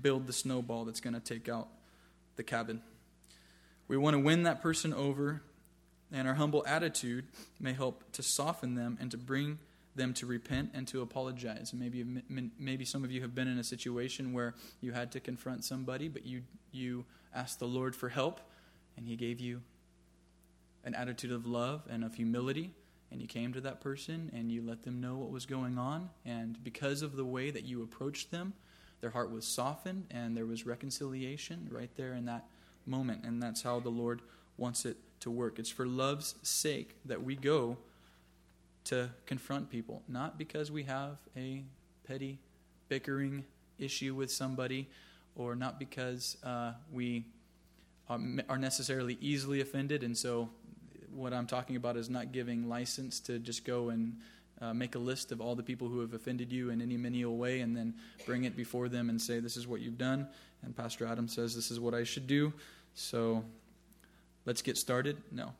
build 0.00 0.28
the 0.28 0.32
snowball 0.32 0.84
that's 0.84 1.00
going 1.00 1.14
to 1.14 1.20
take 1.20 1.48
out 1.48 1.66
the 2.36 2.44
cabin. 2.44 2.82
We 3.88 3.96
want 3.96 4.14
to 4.14 4.20
win 4.20 4.44
that 4.44 4.62
person 4.62 4.94
over, 4.94 5.42
and 6.12 6.26
our 6.26 6.34
humble 6.34 6.64
attitude 6.66 7.26
may 7.60 7.72
help 7.72 8.12
to 8.12 8.22
soften 8.22 8.74
them 8.74 8.96
and 9.00 9.10
to 9.10 9.18
bring 9.18 9.58
them 9.94 10.12
to 10.14 10.26
repent 10.26 10.70
and 10.74 10.88
to 10.88 11.02
apologize. 11.02 11.72
maybe 11.72 12.04
maybe 12.58 12.84
some 12.84 13.04
of 13.04 13.12
you 13.12 13.20
have 13.22 13.34
been 13.34 13.46
in 13.46 13.58
a 13.58 13.64
situation 13.64 14.32
where 14.32 14.54
you 14.80 14.92
had 14.92 15.12
to 15.12 15.20
confront 15.20 15.64
somebody, 15.64 16.08
but 16.08 16.26
you 16.26 16.42
you 16.72 17.04
asked 17.34 17.58
the 17.58 17.66
Lord 17.66 17.94
for 17.94 18.08
help, 18.08 18.40
and 18.96 19.06
He 19.06 19.16
gave 19.16 19.40
you 19.40 19.62
an 20.84 20.94
attitude 20.94 21.32
of 21.32 21.46
love 21.46 21.82
and 21.88 22.04
of 22.04 22.14
humility. 22.14 22.72
And 23.10 23.20
you 23.20 23.28
came 23.28 23.52
to 23.52 23.60
that 23.60 23.80
person 23.80 24.30
and 24.34 24.50
you 24.50 24.60
let 24.60 24.82
them 24.82 25.00
know 25.00 25.16
what 25.16 25.30
was 25.30 25.46
going 25.46 25.78
on. 25.78 26.10
And 26.24 26.62
because 26.64 27.00
of 27.00 27.14
the 27.14 27.24
way 27.24 27.50
that 27.50 27.64
you 27.64 27.82
approached 27.82 28.32
them, 28.32 28.54
their 29.00 29.10
heart 29.10 29.30
was 29.30 29.46
softened 29.46 30.06
and 30.10 30.36
there 30.36 30.46
was 30.46 30.66
reconciliation 30.66 31.68
right 31.70 31.90
there 31.96 32.14
in 32.14 32.24
that 32.24 32.46
moment. 32.86 33.24
And 33.24 33.42
that's 33.42 33.62
how 33.62 33.80
the 33.80 33.90
Lord 33.90 34.20
wants 34.56 34.84
it 34.84 34.96
to 35.20 35.30
work. 35.30 35.58
It's 35.58 35.70
for 35.70 35.86
love's 35.86 36.34
sake 36.42 36.96
that 37.04 37.22
we 37.22 37.36
go 37.36 37.76
to 38.84 39.10
confront 39.26 39.70
people, 39.70 40.02
not 40.08 40.38
because 40.38 40.70
we 40.70 40.82
have 40.84 41.16
a 41.36 41.62
petty 42.06 42.38
bickering 42.88 43.44
issue 43.78 44.14
with 44.14 44.30
somebody, 44.30 44.88
or 45.36 45.56
not 45.56 45.78
because 45.78 46.36
uh, 46.44 46.72
we 46.92 47.24
are 48.08 48.58
necessarily 48.58 49.16
easily 49.20 49.60
offended. 49.60 50.02
And 50.02 50.16
so, 50.16 50.50
what 51.10 51.32
I'm 51.32 51.46
talking 51.46 51.76
about 51.76 51.96
is 51.96 52.10
not 52.10 52.32
giving 52.32 52.68
license 52.68 53.20
to 53.20 53.38
just 53.38 53.64
go 53.64 53.90
and 53.90 54.16
uh, 54.60 54.74
make 54.74 54.94
a 54.94 54.98
list 54.98 55.32
of 55.32 55.40
all 55.40 55.54
the 55.54 55.62
people 55.62 55.88
who 55.88 56.00
have 56.00 56.12
offended 56.12 56.52
you 56.52 56.70
in 56.70 56.80
any 56.80 56.96
menial 56.96 57.36
way 57.36 57.60
and 57.60 57.76
then 57.76 57.94
bring 58.26 58.44
it 58.44 58.56
before 58.56 58.88
them 58.88 59.08
and 59.08 59.20
say, 59.20 59.40
This 59.40 59.56
is 59.56 59.66
what 59.66 59.80
you've 59.80 59.98
done. 59.98 60.28
And 60.64 60.76
Pastor 60.76 61.06
Adam 61.06 61.28
says, 61.28 61.54
This 61.54 61.70
is 61.70 61.78
what 61.78 61.94
I 61.94 62.04
should 62.04 62.26
do. 62.26 62.52
So 62.94 63.44
let's 64.46 64.62
get 64.62 64.76
started. 64.76 65.22
No. 65.30 65.52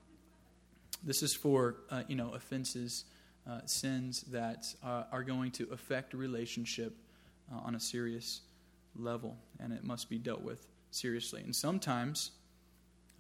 This 1.03 1.23
is 1.23 1.35
for, 1.35 1.77
uh, 1.91 2.03
you 2.09 2.17
know, 2.17 2.33
offenses, 2.33 3.05
uh, 3.49 3.61
sins 3.67 4.23
that 4.31 4.67
uh, 4.83 5.05
are 5.13 5.23
going 5.23 5.51
to 5.53 5.69
affect 5.71 6.15
relationship 6.15 6.97
uh, 7.53 7.59
on 7.59 7.75
a 7.75 7.81
serious 7.81 8.41
level, 8.97 9.37
and 9.61 9.73
it 9.73 9.85
must 9.85 10.09
be 10.09 10.19
dealt 10.19 10.41
with 10.41 10.67
seriously. 10.91 11.43
And 11.43 11.55
sometimes, 11.55 12.31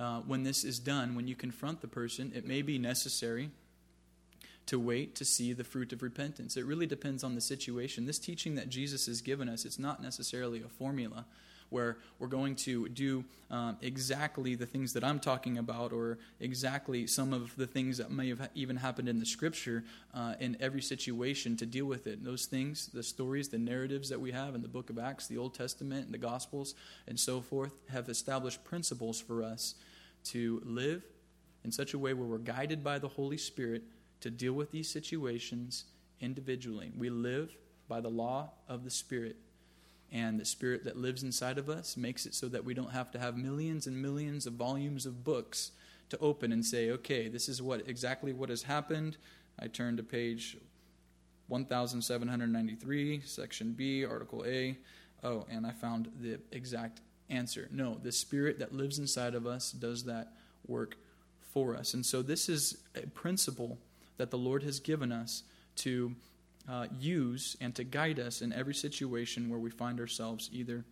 uh, 0.00 0.20
when 0.20 0.44
this 0.44 0.64
is 0.64 0.78
done, 0.78 1.14
when 1.14 1.28
you 1.28 1.34
confront 1.34 1.80
the 1.80 1.88
person, 1.88 2.32
it 2.34 2.46
may 2.46 2.62
be 2.62 2.78
necessary 2.78 3.50
to 4.66 4.78
wait 4.80 5.14
to 5.16 5.24
see 5.24 5.52
the 5.52 5.64
fruit 5.64 5.92
of 5.92 6.02
repentance. 6.02 6.56
It 6.56 6.64
really 6.64 6.86
depends 6.86 7.22
on 7.22 7.34
the 7.34 7.40
situation. 7.40 8.06
This 8.06 8.18
teaching 8.18 8.54
that 8.54 8.70
Jesus 8.70 9.06
has 9.06 9.20
given 9.20 9.48
us, 9.48 9.64
it's 9.64 9.78
not 9.78 10.02
necessarily 10.02 10.62
a 10.62 10.68
formula 10.68 11.26
where 11.70 11.96
we're 12.18 12.28
going 12.28 12.54
to 12.54 12.88
do 12.88 13.24
um, 13.50 13.76
exactly 13.82 14.54
the 14.54 14.66
things 14.66 14.92
that 14.92 15.04
I'm 15.04 15.18
talking 15.18 15.58
about, 15.58 15.92
or 15.92 16.18
exactly 16.40 17.06
some 17.06 17.32
of 17.32 17.54
the 17.56 17.66
things 17.66 17.98
that 17.98 18.10
may 18.10 18.28
have 18.28 18.48
even 18.54 18.76
happened 18.76 19.08
in 19.08 19.20
the 19.20 19.26
scripture 19.26 19.84
uh, 20.14 20.34
in 20.40 20.56
every 20.60 20.82
situation 20.82 21.56
to 21.56 21.66
deal 21.66 21.86
with 21.86 22.06
it. 22.06 22.18
And 22.18 22.26
those 22.26 22.46
things, 22.46 22.88
the 22.88 23.02
stories, 23.02 23.48
the 23.48 23.58
narratives 23.58 24.08
that 24.08 24.20
we 24.20 24.32
have 24.32 24.54
in 24.54 24.62
the 24.62 24.68
book 24.68 24.90
of 24.90 24.98
Acts, 24.98 25.26
the 25.26 25.38
Old 25.38 25.54
Testament, 25.54 26.06
and 26.06 26.14
the 26.14 26.18
Gospels, 26.18 26.74
and 27.06 27.18
so 27.18 27.40
forth, 27.40 27.72
have 27.90 28.08
established 28.08 28.64
principles 28.64 29.20
for 29.20 29.42
us 29.42 29.74
to 30.24 30.62
live 30.64 31.04
in 31.64 31.72
such 31.72 31.94
a 31.94 31.98
way 31.98 32.14
where 32.14 32.26
we're 32.26 32.38
guided 32.38 32.84
by 32.84 32.98
the 32.98 33.08
Holy 33.08 33.38
Spirit 33.38 33.82
to 34.20 34.30
deal 34.30 34.52
with 34.52 34.70
these 34.70 34.88
situations 34.88 35.84
individually. 36.20 36.92
We 36.96 37.10
live 37.10 37.54
by 37.88 38.00
the 38.00 38.08
law 38.08 38.52
of 38.68 38.84
the 38.84 38.90
Spirit. 38.90 39.36
And 40.12 40.38
the 40.38 40.44
Spirit 40.44 40.84
that 40.84 40.96
lives 40.96 41.22
inside 41.22 41.58
of 41.58 41.68
us 41.68 41.96
makes 41.96 42.24
it 42.26 42.34
so 42.34 42.48
that 42.48 42.64
we 42.64 42.74
don't 42.74 42.92
have 42.92 43.10
to 43.12 43.18
have 43.18 43.36
millions 43.36 43.86
and 43.86 44.00
millions 44.00 44.46
of 44.46 44.52
volumes 44.54 45.06
of 45.06 45.24
books 45.24 45.72
to 46.10 46.18
open 46.18 46.52
and 46.52 46.64
say, 46.64 46.90
okay, 46.90 47.28
this 47.28 47.48
is 47.48 47.60
what 47.60 47.88
exactly 47.88 48.32
what 48.32 48.48
has 48.48 48.62
happened. 48.62 49.16
I 49.58 49.66
turn 49.66 49.96
to 49.96 50.02
page 50.02 50.56
1793, 51.48 53.22
section 53.24 53.72
B, 53.72 54.04
article 54.04 54.44
A. 54.46 54.78
Oh, 55.22 55.46
and 55.50 55.66
I 55.66 55.70
found 55.72 56.10
the 56.20 56.38
exact 56.52 57.00
answer. 57.30 57.68
No, 57.70 57.98
the 58.02 58.12
Spirit 58.12 58.58
that 58.58 58.74
lives 58.74 58.98
inside 58.98 59.34
of 59.34 59.46
us 59.46 59.72
does 59.72 60.04
that 60.04 60.32
work 60.66 60.96
for 61.40 61.76
us. 61.76 61.94
And 61.94 62.04
so, 62.04 62.22
this 62.22 62.48
is 62.48 62.78
a 62.94 63.06
principle 63.08 63.78
that 64.16 64.30
the 64.30 64.38
Lord 64.38 64.62
has 64.62 64.80
given 64.80 65.12
us 65.12 65.42
to 65.76 66.14
uh, 66.68 66.86
use 66.98 67.56
and 67.60 67.74
to 67.74 67.84
guide 67.84 68.18
us 68.18 68.42
in 68.42 68.52
every 68.52 68.74
situation 68.74 69.48
where 69.48 69.58
we 69.58 69.70
find 69.70 70.00
ourselves 70.00 70.48
either 70.52 70.84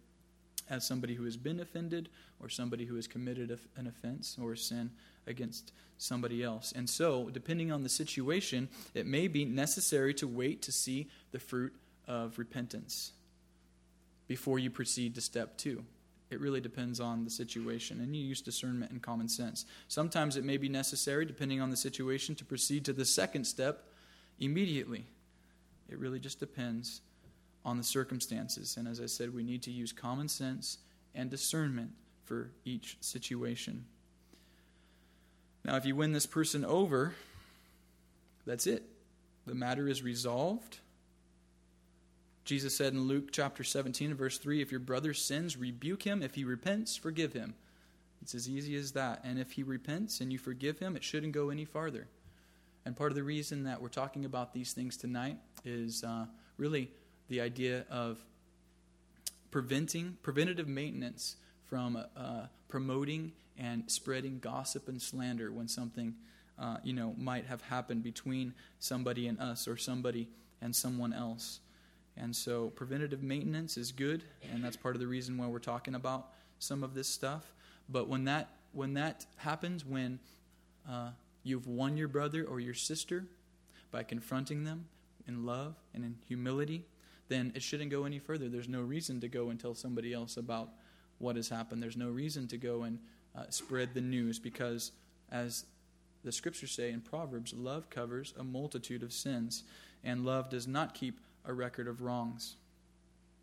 as 0.68 0.86
somebody 0.86 1.14
who 1.14 1.24
has 1.24 1.36
been 1.36 1.60
offended 1.60 2.08
or 2.40 2.48
somebody 2.48 2.84
who 2.84 2.96
has 2.96 3.06
committed 3.06 3.58
an 3.76 3.86
offense 3.86 4.36
or 4.40 4.52
a 4.52 4.56
sin 4.56 4.90
against 5.26 5.72
somebody 5.98 6.42
else. 6.42 6.72
And 6.72 6.88
so, 6.88 7.30
depending 7.30 7.70
on 7.70 7.82
the 7.82 7.88
situation, 7.88 8.68
it 8.94 9.06
may 9.06 9.28
be 9.28 9.44
necessary 9.44 10.14
to 10.14 10.26
wait 10.26 10.62
to 10.62 10.72
see 10.72 11.08
the 11.30 11.38
fruit 11.38 11.72
of 12.08 12.38
repentance 12.38 13.12
before 14.26 14.58
you 14.58 14.70
proceed 14.70 15.14
to 15.14 15.20
step 15.20 15.56
two. 15.56 15.84
It 16.30 16.40
really 16.40 16.62
depends 16.62 16.98
on 16.98 17.24
the 17.24 17.30
situation, 17.30 18.00
and 18.00 18.16
you 18.16 18.24
use 18.24 18.40
discernment 18.40 18.90
and 18.90 19.02
common 19.02 19.28
sense. 19.28 19.66
Sometimes 19.88 20.36
it 20.36 20.44
may 20.44 20.56
be 20.56 20.68
necessary, 20.68 21.26
depending 21.26 21.60
on 21.60 21.70
the 21.70 21.76
situation, 21.76 22.34
to 22.36 22.44
proceed 22.44 22.86
to 22.86 22.94
the 22.94 23.04
second 23.04 23.44
step 23.44 23.84
immediately. 24.40 25.04
It 25.88 25.98
really 25.98 26.18
just 26.18 26.40
depends 26.40 27.00
on 27.64 27.76
the 27.76 27.84
circumstances. 27.84 28.76
And 28.76 28.88
as 28.88 29.00
I 29.00 29.06
said, 29.06 29.34
we 29.34 29.42
need 29.42 29.62
to 29.62 29.70
use 29.70 29.92
common 29.92 30.28
sense 30.28 30.78
and 31.14 31.30
discernment 31.30 31.92
for 32.24 32.50
each 32.64 32.96
situation. 33.00 33.84
Now, 35.64 35.76
if 35.76 35.84
you 35.84 35.94
win 35.94 36.12
this 36.12 36.26
person 36.26 36.64
over, 36.64 37.14
that's 38.46 38.66
it. 38.66 38.82
The 39.46 39.54
matter 39.54 39.88
is 39.88 40.02
resolved. 40.02 40.78
Jesus 42.44 42.76
said 42.76 42.92
in 42.92 43.02
Luke 43.02 43.28
chapter 43.30 43.62
17, 43.62 44.14
verse 44.14 44.38
3 44.38 44.60
If 44.60 44.70
your 44.70 44.80
brother 44.80 45.14
sins, 45.14 45.56
rebuke 45.56 46.02
him. 46.02 46.22
If 46.22 46.34
he 46.34 46.44
repents, 46.44 46.96
forgive 46.96 47.32
him. 47.32 47.54
It's 48.20 48.34
as 48.34 48.48
easy 48.48 48.76
as 48.76 48.92
that. 48.92 49.20
And 49.24 49.38
if 49.38 49.52
he 49.52 49.62
repents 49.62 50.20
and 50.20 50.32
you 50.32 50.38
forgive 50.38 50.78
him, 50.78 50.96
it 50.96 51.04
shouldn't 51.04 51.32
go 51.32 51.50
any 51.50 51.64
farther. 51.64 52.08
And 52.84 52.96
part 52.96 53.12
of 53.12 53.16
the 53.16 53.22
reason 53.22 53.64
that 53.64 53.80
we're 53.80 53.88
talking 53.88 54.24
about 54.24 54.52
these 54.52 54.72
things 54.72 54.96
tonight 54.96 55.38
is 55.64 56.02
uh, 56.02 56.26
really 56.56 56.90
the 57.28 57.40
idea 57.40 57.84
of 57.90 58.18
preventing, 59.50 60.16
preventative 60.22 60.66
maintenance 60.66 61.36
from 61.66 61.96
uh, 61.96 62.46
promoting 62.68 63.32
and 63.58 63.90
spreading 63.90 64.38
gossip 64.40 64.88
and 64.88 65.00
slander 65.00 65.52
when 65.52 65.68
something, 65.68 66.14
uh, 66.58 66.78
you 66.82 66.92
know, 66.92 67.14
might 67.16 67.46
have 67.46 67.62
happened 67.62 68.02
between 68.02 68.52
somebody 68.78 69.28
and 69.28 69.38
us 69.38 69.68
or 69.68 69.76
somebody 69.76 70.28
and 70.60 70.74
someone 70.74 71.12
else. 71.12 71.60
And 72.16 72.34
so 72.34 72.68
preventative 72.70 73.22
maintenance 73.22 73.76
is 73.76 73.92
good, 73.92 74.24
and 74.52 74.62
that's 74.62 74.76
part 74.76 74.96
of 74.96 75.00
the 75.00 75.06
reason 75.06 75.38
why 75.38 75.46
we're 75.46 75.58
talking 75.58 75.94
about 75.94 76.28
some 76.58 76.82
of 76.82 76.94
this 76.94 77.08
stuff. 77.08 77.54
But 77.88 78.08
when 78.08 78.24
that 78.24 78.50
when 78.72 78.94
that 78.94 79.26
happens, 79.36 79.84
when 79.84 80.18
uh, 80.88 81.10
you've 81.42 81.66
won 81.66 81.96
your 81.96 82.08
brother 82.08 82.44
or 82.44 82.60
your 82.60 82.74
sister 82.74 83.26
by 83.90 84.02
confronting 84.02 84.64
them 84.64 84.86
in 85.26 85.44
love 85.44 85.74
and 85.94 86.04
in 86.04 86.16
humility, 86.26 86.84
then 87.28 87.52
it 87.54 87.62
shouldn't 87.62 87.90
go 87.90 88.04
any 88.04 88.18
further. 88.18 88.48
There's 88.48 88.68
no 88.68 88.80
reason 88.80 89.20
to 89.20 89.28
go 89.28 89.50
and 89.50 89.58
tell 89.58 89.74
somebody 89.74 90.12
else 90.12 90.36
about 90.36 90.70
what 91.18 91.36
has 91.36 91.48
happened. 91.48 91.82
There's 91.82 91.96
no 91.96 92.10
reason 92.10 92.48
to 92.48 92.56
go 92.56 92.82
and 92.82 92.98
uh, 93.36 93.44
spread 93.48 93.94
the 93.94 94.00
news 94.00 94.38
because, 94.38 94.92
as 95.30 95.64
the 96.24 96.32
scriptures 96.32 96.72
say 96.72 96.90
in 96.90 97.00
Proverbs, 97.00 97.52
love 97.52 97.90
covers 97.90 98.34
a 98.38 98.44
multitude 98.44 99.02
of 99.02 99.12
sins, 99.12 99.64
and 100.04 100.24
love 100.24 100.50
does 100.50 100.66
not 100.66 100.94
keep 100.94 101.20
a 101.44 101.52
record 101.52 101.88
of 101.88 102.02
wrongs. 102.02 102.56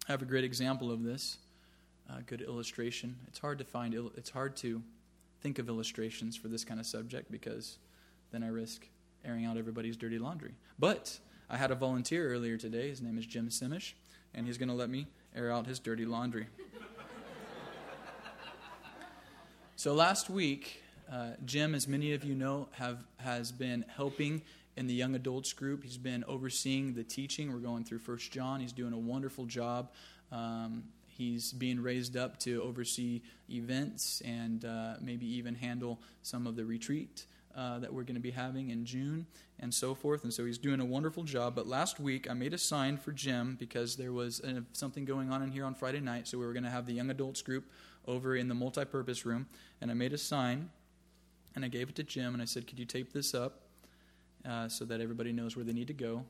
I 0.08 0.12
have 0.12 0.22
a 0.22 0.26
great 0.26 0.44
example 0.44 0.92
of 0.92 1.04
this, 1.04 1.38
a 2.10 2.22
good 2.22 2.42
illustration. 2.42 3.16
It's 3.28 3.40
hard 3.40 3.60
to 3.60 3.66
find, 3.66 3.94
it's 4.16 4.30
hard 4.30 4.56
to 4.58 4.82
think 5.42 5.60
of 5.60 5.70
illustrations 5.70 6.36
for 6.36 6.48
this 6.48 6.66
kind 6.66 6.80
of 6.80 6.86
subject 6.86 7.32
because 7.32 7.78
then 8.32 8.44
I 8.44 8.48
risk 8.48 8.88
airing 9.26 9.46
out 9.46 9.58
everybody's 9.58 9.98
dirty 9.98 10.20
laundry. 10.20 10.54
But 10.78 11.20
I 11.50 11.58
had 11.58 11.72
a 11.72 11.76
volunteer 11.76 12.32
earlier 12.32 12.58
today. 12.58 12.90
His 12.90 13.02
name 13.02 13.18
is 13.18 13.26
Jim 13.26 13.50
Simish, 13.50 13.94
and 14.34 14.46
he's 14.46 14.58
going 14.58 14.70
to 14.70 14.76
let 14.76 14.90
me 14.90 15.08
air 15.36 15.52
out 15.52 15.68
his 15.68 15.80
dirty 15.80 16.06
laundry. 16.06 16.48
so 19.76 19.94
last 19.94 20.30
week, 20.30 20.84
uh, 21.12 21.32
Jim, 21.46 21.74
as 21.74 21.88
many 21.88 22.14
of 22.14 22.24
you 22.24 22.36
know, 22.36 22.68
have 22.74 23.04
has 23.18 23.52
been 23.52 23.84
helping 23.96 24.42
in 24.78 24.88
the 24.88 24.94
young 24.94 25.16
adults 25.16 25.54
group. 25.54 25.84
He's 25.84 25.98
been 25.98 26.24
overseeing 26.26 26.94
the 26.94 27.04
teaching. 27.04 27.52
We're 27.52 27.60
going 27.60 27.84
through 27.84 28.00
First 28.00 28.32
John. 28.32 28.60
He's 28.60 28.72
doing 28.72 28.94
a 28.94 28.98
wonderful 28.98 29.46
job. 29.46 29.92
Um, 30.32 30.84
he's 31.08 31.52
being 31.52 31.82
raised 31.82 32.16
up 32.16 32.40
to 32.42 32.62
oversee 32.62 33.22
events 33.50 34.22
and 34.24 34.64
uh, 34.64 34.94
maybe 35.02 35.26
even 35.26 35.56
handle 35.56 36.00
some 36.22 36.48
of 36.48 36.56
the 36.56 36.64
retreat 36.64 37.26
uh, 37.60 37.78
that 37.78 37.94
we're 37.94 38.04
going 38.04 38.16
to 38.16 38.22
be 38.22 38.32
having 38.32 38.70
in 38.70 38.86
June 38.86 39.28
and 39.60 39.74
so 39.74 39.94
forth. 39.94 40.24
And 40.24 40.34
so 40.34 40.46
he's 40.46 40.58
doing 40.58 40.80
a 40.80 40.86
wonderful 40.86 41.24
job. 41.24 41.56
But 41.56 41.68
last 41.68 42.00
week 42.00 42.30
I 42.30 42.34
made 42.34 42.54
a 42.54 42.58
sign 42.58 42.96
for 42.96 43.12
Jim 43.12 43.58
because 43.60 43.98
there 43.98 44.14
was 44.14 44.42
something 44.72 45.04
going 45.04 45.30
on 45.30 45.42
in 45.42 45.52
here 45.52 45.66
on 45.66 45.76
Friday 45.76 46.00
night. 46.00 46.26
So 46.26 46.38
we 46.38 46.46
were 46.46 46.54
going 46.54 46.64
to 46.64 46.70
have 46.70 46.86
the 46.86 46.94
young 46.94 47.10
adults 47.10 47.42
group 47.42 47.70
over 48.08 48.38
in 48.38 48.48
the 48.48 48.56
multi-purpose 48.56 49.26
room, 49.26 49.46
and 49.82 49.92
I 49.92 49.94
made 49.94 50.14
a 50.14 50.18
sign 50.18 50.70
and 51.54 51.66
I 51.66 51.68
gave 51.68 51.90
it 51.90 51.96
to 51.96 52.04
Jim 52.04 52.34
and 52.34 52.42
I 52.42 52.46
said, 52.46 52.66
"Could 52.66 52.80
you 52.80 52.86
tape 52.86 53.12
this 53.12 53.34
up 53.34 53.64
uh, 54.48 54.70
so 54.70 54.86
that 54.86 55.02
everybody 55.02 55.34
knows 55.34 55.58
where 55.58 55.66
they 55.66 55.74
need 55.74 55.88
to 55.88 55.94
go?" 55.94 56.24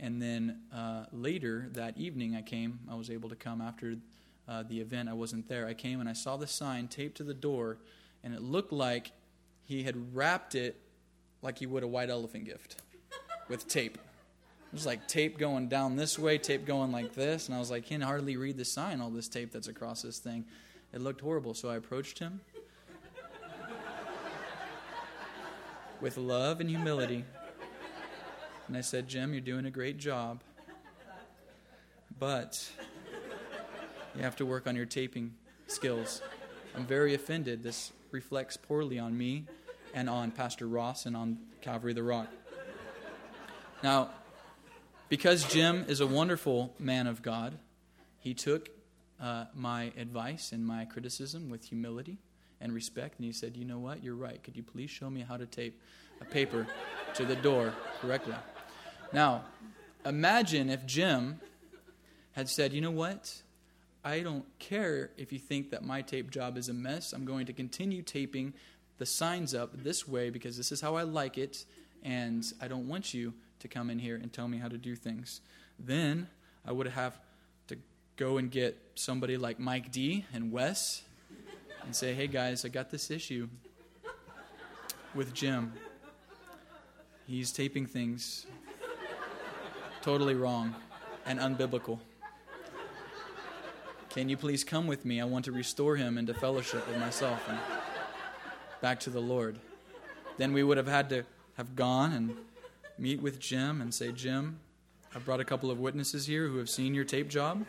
And 0.00 0.20
then 0.20 0.62
uh, 0.74 1.04
later 1.12 1.68
that 1.74 1.96
evening, 1.96 2.34
I 2.34 2.42
came. 2.42 2.80
I 2.90 2.96
was 2.96 3.08
able 3.08 3.28
to 3.28 3.36
come 3.36 3.60
after 3.60 3.94
uh, 4.48 4.64
the 4.64 4.80
event. 4.80 5.08
I 5.08 5.12
wasn't 5.12 5.48
there. 5.48 5.68
I 5.68 5.74
came 5.74 6.00
and 6.00 6.08
I 6.08 6.12
saw 6.12 6.36
the 6.36 6.48
sign 6.48 6.88
taped 6.88 7.18
to 7.18 7.24
the 7.24 7.34
door, 7.34 7.78
and 8.24 8.34
it 8.34 8.42
looked 8.42 8.72
like 8.72 9.12
he 9.66 9.82
had 9.82 10.16
wrapped 10.16 10.54
it 10.54 10.80
like 11.42 11.58
he 11.58 11.66
would 11.66 11.82
a 11.82 11.86
white 11.86 12.08
elephant 12.08 12.44
gift 12.44 12.76
with 13.48 13.68
tape. 13.68 13.96
It 13.96 14.72
was 14.72 14.86
like 14.86 15.06
tape 15.08 15.38
going 15.38 15.68
down 15.68 15.96
this 15.96 16.18
way, 16.18 16.38
tape 16.38 16.66
going 16.66 16.92
like 16.92 17.14
this, 17.14 17.48
and 17.48 17.56
I 17.56 17.58
was 17.58 17.70
like, 17.70 17.86
can 17.86 18.00
hardly 18.00 18.36
read 18.36 18.56
the 18.56 18.64
sign, 18.64 19.00
all 19.00 19.10
this 19.10 19.28
tape 19.28 19.52
that's 19.52 19.68
across 19.68 20.02
this 20.02 20.18
thing. 20.18 20.44
It 20.92 21.00
looked 21.00 21.20
horrible, 21.20 21.54
so 21.54 21.68
I 21.68 21.76
approached 21.76 22.18
him 22.18 22.40
with 26.00 26.16
love 26.16 26.60
and 26.60 26.70
humility. 26.70 27.24
And 28.68 28.76
I 28.76 28.80
said, 28.80 29.08
Jim, 29.08 29.32
you're 29.32 29.40
doing 29.40 29.66
a 29.66 29.70
great 29.70 29.98
job, 29.98 30.40
but 32.18 32.70
you 34.14 34.22
have 34.22 34.36
to 34.36 34.46
work 34.46 34.66
on 34.66 34.76
your 34.76 34.86
taping 34.86 35.34
skills. 35.66 36.22
I'm 36.74 36.86
very 36.86 37.14
offended. 37.14 37.62
This 37.62 37.92
reflects 38.16 38.56
poorly 38.56 38.98
on 38.98 39.16
me 39.16 39.44
and 39.92 40.08
on 40.08 40.30
Pastor 40.30 40.66
Ross 40.66 41.04
and 41.04 41.14
on 41.14 41.36
Calvary 41.60 41.92
the 41.92 42.02
Rock. 42.02 42.28
Now, 43.82 44.08
because 45.10 45.44
Jim 45.44 45.84
is 45.86 46.00
a 46.00 46.06
wonderful 46.06 46.74
man 46.78 47.06
of 47.08 47.20
God, 47.20 47.58
he 48.18 48.32
took 48.32 48.70
uh, 49.20 49.44
my 49.54 49.92
advice 49.98 50.52
and 50.52 50.66
my 50.66 50.86
criticism 50.86 51.50
with 51.50 51.66
humility 51.66 52.16
and 52.58 52.72
respect, 52.72 53.18
and 53.18 53.26
he 53.26 53.32
said, 53.32 53.54
You 53.54 53.66
know 53.66 53.78
what? 53.78 54.02
You're 54.02 54.14
right. 54.14 54.42
Could 54.42 54.56
you 54.56 54.62
please 54.62 54.88
show 54.88 55.10
me 55.10 55.20
how 55.20 55.36
to 55.36 55.44
tape 55.44 55.78
a 56.22 56.24
paper 56.24 56.66
to 57.16 57.26
the 57.26 57.36
door 57.36 57.74
correctly? 58.00 58.34
Now, 59.12 59.44
imagine 60.06 60.70
if 60.70 60.86
Jim 60.86 61.38
had 62.32 62.48
said, 62.48 62.72
You 62.72 62.80
know 62.80 62.90
what? 62.90 63.42
I 64.06 64.20
don't 64.20 64.44
care 64.60 65.10
if 65.16 65.32
you 65.32 65.40
think 65.40 65.70
that 65.70 65.82
my 65.82 66.00
tape 66.00 66.30
job 66.30 66.56
is 66.56 66.68
a 66.68 66.72
mess. 66.72 67.12
I'm 67.12 67.24
going 67.24 67.44
to 67.46 67.52
continue 67.52 68.02
taping 68.02 68.54
the 68.98 69.04
signs 69.04 69.52
up 69.52 69.82
this 69.82 70.06
way 70.06 70.30
because 70.30 70.56
this 70.56 70.70
is 70.70 70.80
how 70.80 70.94
I 70.94 71.02
like 71.02 71.38
it, 71.38 71.64
and 72.04 72.46
I 72.60 72.68
don't 72.68 72.86
want 72.86 73.12
you 73.12 73.34
to 73.58 73.66
come 73.66 73.90
in 73.90 73.98
here 73.98 74.14
and 74.14 74.32
tell 74.32 74.46
me 74.46 74.58
how 74.58 74.68
to 74.68 74.78
do 74.78 74.94
things. 74.94 75.40
Then 75.76 76.28
I 76.64 76.70
would 76.70 76.86
have 76.86 77.18
to 77.66 77.78
go 78.16 78.38
and 78.38 78.48
get 78.48 78.80
somebody 78.94 79.36
like 79.36 79.58
Mike 79.58 79.90
D 79.90 80.24
and 80.32 80.52
Wes 80.52 81.02
and 81.82 81.92
say, 81.92 82.14
hey 82.14 82.28
guys, 82.28 82.64
I 82.64 82.68
got 82.68 82.90
this 82.90 83.10
issue 83.10 83.48
with 85.16 85.34
Jim. 85.34 85.72
He's 87.26 87.50
taping 87.50 87.86
things 87.86 88.46
totally 90.00 90.36
wrong 90.36 90.76
and 91.24 91.40
unbiblical. 91.40 91.98
Can 94.16 94.30
you 94.30 94.38
please 94.38 94.64
come 94.64 94.86
with 94.86 95.04
me? 95.04 95.20
I 95.20 95.26
want 95.26 95.44
to 95.44 95.52
restore 95.52 95.94
him 95.94 96.16
into 96.16 96.32
fellowship 96.32 96.88
with 96.88 96.98
myself. 96.98 97.46
And 97.50 97.58
back 98.80 98.98
to 99.00 99.10
the 99.10 99.20
Lord. 99.20 99.58
Then 100.38 100.54
we 100.54 100.62
would 100.62 100.78
have 100.78 100.86
had 100.86 101.10
to 101.10 101.24
have 101.58 101.76
gone 101.76 102.14
and 102.14 102.34
meet 102.96 103.20
with 103.20 103.38
Jim 103.38 103.82
and 103.82 103.92
say, 103.92 104.12
Jim, 104.12 104.58
I've 105.14 105.26
brought 105.26 105.40
a 105.40 105.44
couple 105.44 105.70
of 105.70 105.78
witnesses 105.78 106.26
here 106.26 106.48
who 106.48 106.56
have 106.56 106.70
seen 106.70 106.94
your 106.94 107.04
tape 107.04 107.28
job. 107.28 107.66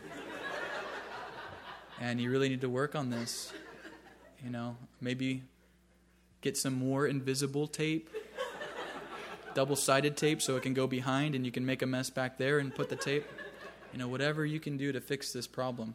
And 1.99 2.21
you 2.21 2.31
really 2.31 2.47
need 2.47 2.61
to 2.61 2.69
work 2.69 2.95
on 2.95 3.09
this. 3.09 3.51
You 4.41 4.49
know, 4.49 4.77
maybe 5.01 5.43
get 6.39 6.55
some 6.55 6.75
more 6.75 7.07
invisible 7.07 7.67
tape, 7.67 8.09
double 9.53 9.75
sided 9.75 10.15
tape, 10.15 10.41
so 10.41 10.55
it 10.55 10.63
can 10.63 10.73
go 10.73 10.87
behind 10.87 11.35
and 11.35 11.45
you 11.45 11.51
can 11.51 11.65
make 11.65 11.81
a 11.81 11.85
mess 11.85 12.09
back 12.09 12.37
there 12.37 12.59
and 12.59 12.73
put 12.73 12.87
the 12.87 12.95
tape. 12.95 13.25
You 13.91 13.99
know, 13.99 14.07
whatever 14.07 14.45
you 14.45 14.61
can 14.61 14.77
do 14.77 14.93
to 14.93 15.01
fix 15.01 15.33
this 15.33 15.45
problem. 15.45 15.93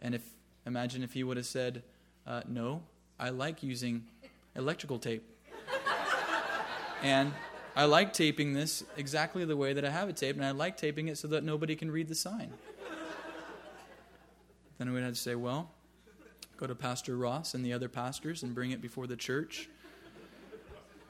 And 0.00 0.14
if, 0.14 0.22
imagine 0.66 1.02
if 1.02 1.12
he 1.12 1.24
would 1.24 1.36
have 1.36 1.46
said, 1.46 1.82
uh, 2.26 2.42
No, 2.46 2.82
I 3.18 3.30
like 3.30 3.62
using 3.62 4.04
electrical 4.54 4.98
tape. 4.98 5.24
and 7.02 7.32
I 7.74 7.84
like 7.84 8.12
taping 8.12 8.54
this 8.54 8.84
exactly 8.96 9.44
the 9.44 9.56
way 9.56 9.72
that 9.72 9.84
I 9.84 9.90
have 9.90 10.08
it 10.08 10.16
taped, 10.16 10.36
and 10.36 10.46
I 10.46 10.52
like 10.52 10.76
taping 10.76 11.08
it 11.08 11.18
so 11.18 11.28
that 11.28 11.44
nobody 11.44 11.76
can 11.76 11.90
read 11.90 12.08
the 12.08 12.14
sign. 12.14 12.52
then 14.78 14.92
we'd 14.92 15.02
have 15.02 15.14
to 15.14 15.20
say, 15.20 15.34
well, 15.34 15.70
go 16.56 16.66
to 16.66 16.74
Pastor 16.74 17.16
Ross 17.16 17.54
and 17.54 17.64
the 17.64 17.72
other 17.72 17.88
pastors 17.88 18.42
and 18.42 18.54
bring 18.54 18.70
it 18.70 18.80
before 18.80 19.06
the 19.06 19.16
church 19.16 19.68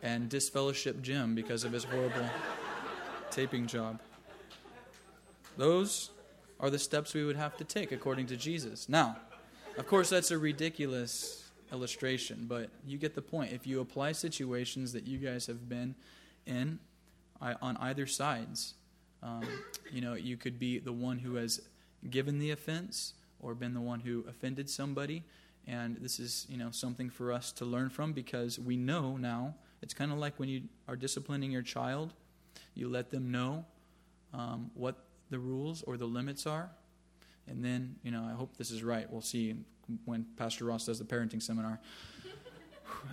and 0.02 0.28
disfellowship 0.28 1.02
Jim 1.02 1.34
because 1.34 1.64
of 1.64 1.72
his 1.72 1.84
horrible 1.84 2.28
taping 3.30 3.66
job. 3.66 4.00
Those 5.56 6.10
are 6.58 6.70
the 6.70 6.78
steps 6.78 7.14
we 7.14 7.24
would 7.24 7.36
have 7.36 7.56
to 7.58 7.64
take 7.64 7.92
according 7.92 8.26
to 8.26 8.36
Jesus. 8.36 8.88
Now, 8.88 9.16
of 9.76 9.86
course, 9.86 10.08
that's 10.08 10.30
a 10.30 10.38
ridiculous 10.38 11.50
illustration, 11.72 12.46
but 12.48 12.70
you 12.86 12.98
get 12.98 13.14
the 13.14 13.22
point. 13.22 13.52
If 13.52 13.66
you 13.66 13.80
apply 13.80 14.12
situations 14.12 14.92
that 14.92 15.06
you 15.06 15.18
guys 15.18 15.46
have 15.46 15.68
been 15.68 15.94
in 16.46 16.78
on 17.40 17.76
either 17.78 18.06
sides, 18.06 18.74
um, 19.22 19.46
you 19.90 20.00
know, 20.00 20.14
you 20.14 20.36
could 20.36 20.58
be 20.58 20.78
the 20.78 20.92
one 20.92 21.18
who 21.18 21.34
has 21.34 21.60
given 22.10 22.38
the 22.38 22.50
offense 22.50 23.14
or 23.40 23.54
been 23.54 23.74
the 23.74 23.80
one 23.80 24.00
who 24.00 24.24
offended 24.28 24.70
somebody. 24.70 25.22
And 25.66 25.96
this 25.96 26.20
is, 26.20 26.46
you 26.48 26.56
know, 26.56 26.70
something 26.70 27.10
for 27.10 27.32
us 27.32 27.52
to 27.52 27.64
learn 27.64 27.90
from 27.90 28.12
because 28.12 28.58
we 28.58 28.76
know 28.76 29.16
now. 29.16 29.54
It's 29.82 29.92
kind 29.92 30.12
of 30.12 30.18
like 30.18 30.38
when 30.38 30.48
you 30.48 30.62
are 30.88 30.96
disciplining 30.96 31.50
your 31.50 31.62
child, 31.62 32.14
you 32.74 32.88
let 32.88 33.10
them 33.10 33.30
know 33.30 33.64
um, 34.32 34.70
what 34.74 34.96
the 35.30 35.38
rules 35.38 35.82
or 35.82 35.96
the 35.96 36.06
limits 36.06 36.46
are. 36.46 36.70
And 37.48 37.64
then, 37.64 37.96
you 38.02 38.10
know, 38.10 38.24
I 38.28 38.34
hope 38.34 38.56
this 38.56 38.70
is 38.70 38.82
right. 38.82 39.10
We'll 39.10 39.20
see 39.20 39.54
when 40.04 40.26
Pastor 40.36 40.64
Ross 40.64 40.86
does 40.86 40.98
the 40.98 41.04
parenting 41.04 41.42
seminar. 41.42 41.80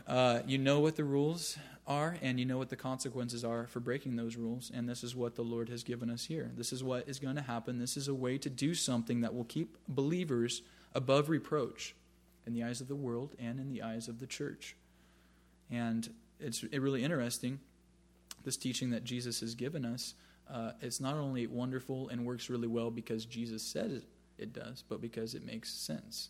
Uh, 0.08 0.42
you 0.48 0.58
know 0.58 0.80
what 0.80 0.96
the 0.96 1.04
rules 1.04 1.58
are, 1.88 2.18
and 2.22 2.40
you 2.40 2.46
know 2.46 2.58
what 2.58 2.70
the 2.70 2.76
consequences 2.76 3.44
are 3.44 3.68
for 3.68 3.80
breaking 3.80 4.16
those 4.16 4.36
rules. 4.36 4.72
And 4.74 4.88
this 4.88 5.04
is 5.04 5.16
what 5.16 5.36
the 5.36 5.42
Lord 5.44 5.70
has 5.70 5.84
given 5.84 6.10
us 6.10 6.26
here. 6.26 6.52
This 6.56 6.74
is 6.74 6.84
what 6.84 7.08
is 7.08 7.20
going 7.20 7.36
to 7.36 7.42
happen. 7.42 7.80
This 7.80 7.98
is 7.98 8.08
a 8.08 8.14
way 8.14 8.38
to 8.40 8.50
do 8.50 8.74
something 8.74 9.22
that 9.22 9.34
will 9.34 9.44
keep 9.44 9.78
believers 9.88 10.62
above 10.96 11.30
reproach 11.30 11.96
in 12.46 12.54
the 12.54 12.64
eyes 12.64 12.82
of 12.82 12.88
the 12.88 12.96
world 12.96 13.36
and 13.40 13.60
in 13.60 13.70
the 13.70 13.82
eyes 13.82 14.08
of 14.08 14.20
the 14.20 14.28
church. 14.28 14.76
And 15.72 16.10
it's 16.40 16.64
really 16.64 17.04
interesting, 17.04 17.60
this 18.44 18.58
teaching 18.58 18.92
that 18.92 19.04
Jesus 19.04 19.40
has 19.40 19.56
given 19.56 19.86
us. 19.86 20.14
Uh, 20.52 20.72
it's 20.82 21.00
not 21.00 21.16
only 21.16 21.48
wonderful 21.48 22.10
and 22.10 22.26
works 22.26 22.50
really 22.50 22.68
well 22.68 22.92
because 22.92 23.26
Jesus 23.26 23.64
said 23.64 23.92
it, 23.92 24.04
it 24.38 24.54
does, 24.54 24.84
but 24.88 25.02
because 25.02 25.36
it 25.36 25.46
makes 25.46 25.74
sense. 25.74 26.30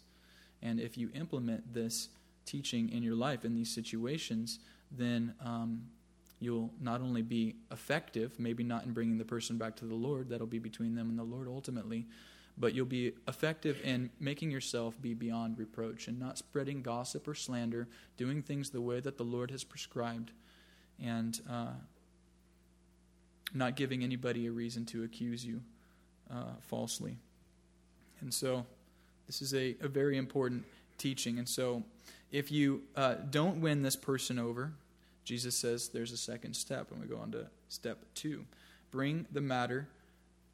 And 0.62 0.80
if 0.80 0.98
you 0.98 1.10
implement 1.14 1.74
this 1.74 2.10
teaching 2.46 2.90
in 2.90 3.04
your 3.04 3.16
life 3.16 3.46
in 3.46 3.56
these 3.56 3.74
situations, 3.74 4.60
then 4.92 5.34
um, 5.44 5.84
you'll 6.40 6.72
not 6.80 7.02
only 7.02 7.22
be 7.22 7.56
effective, 7.72 8.40
maybe 8.40 8.64
not 8.64 8.86
in 8.86 8.92
bringing 8.92 9.18
the 9.18 9.26
person 9.26 9.58
back 9.58 9.76
to 9.78 9.86
the 9.86 9.96
Lord, 9.96 10.30
that'll 10.30 10.48
be 10.48 10.60
between 10.60 10.96
them 10.96 11.10
and 11.10 11.18
the 11.18 11.24
Lord 11.24 11.48
ultimately, 11.48 12.06
but 12.58 12.74
you'll 12.74 12.86
be 12.86 13.14
effective 13.28 13.82
in 13.84 14.10
making 14.20 14.52
yourself 14.52 15.02
be 15.02 15.14
beyond 15.14 15.58
reproach 15.58 16.08
and 16.08 16.20
not 16.20 16.38
spreading 16.38 16.82
gossip 16.82 17.28
or 17.28 17.34
slander, 17.34 17.88
doing 18.18 18.42
things 18.42 18.70
the 18.70 18.82
way 18.82 19.00
that 19.00 19.18
the 19.18 19.24
Lord 19.24 19.52
has 19.52 19.64
prescribed, 19.64 20.32
and 21.02 21.42
uh, 21.50 21.72
not 23.54 23.76
giving 23.76 24.04
anybody 24.04 24.48
a 24.48 24.52
reason 24.52 24.86
to 24.88 25.04
accuse 25.04 25.46
you 25.46 25.62
uh, 26.32 26.54
falsely. 26.62 27.18
And 28.22 28.34
so, 28.34 28.66
this 29.28 29.42
is 29.42 29.54
a, 29.54 29.76
a 29.82 29.88
very 29.88 30.18
important 30.18 30.66
teaching. 30.98 31.38
And 31.38 31.48
so, 31.48 31.84
if 32.32 32.52
you 32.52 32.84
uh, 32.96 33.16
don't 33.30 33.62
win 33.62 33.82
this 33.82 33.96
person 33.96 34.40
over, 34.40 34.72
Jesus 35.24 35.56
says 35.56 35.90
there's 35.90 36.12
a 36.12 36.18
second 36.18 36.56
step, 36.56 36.92
and 36.92 37.02
we 37.02 37.08
go 37.08 37.18
on 37.18 37.32
to 37.32 37.48
step 37.70 38.00
two. 38.16 38.46
Bring 38.92 39.26
the 39.32 39.42
matter 39.42 39.88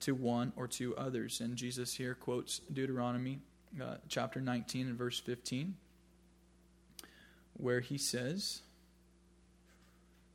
to 0.02 0.14
one 0.14 0.54
or 0.56 0.68
two 0.68 0.96
others. 0.96 1.42
And 1.42 1.56
Jesus 1.56 1.94
here 1.94 2.16
quotes 2.16 2.60
Deuteronomy 2.72 3.40
uh, 3.82 3.96
chapter 4.08 4.42
19 4.42 4.88
and 4.88 4.98
verse 4.98 5.20
15, 5.20 5.76
where 7.58 7.80
he 7.80 7.98
says, 7.98 8.62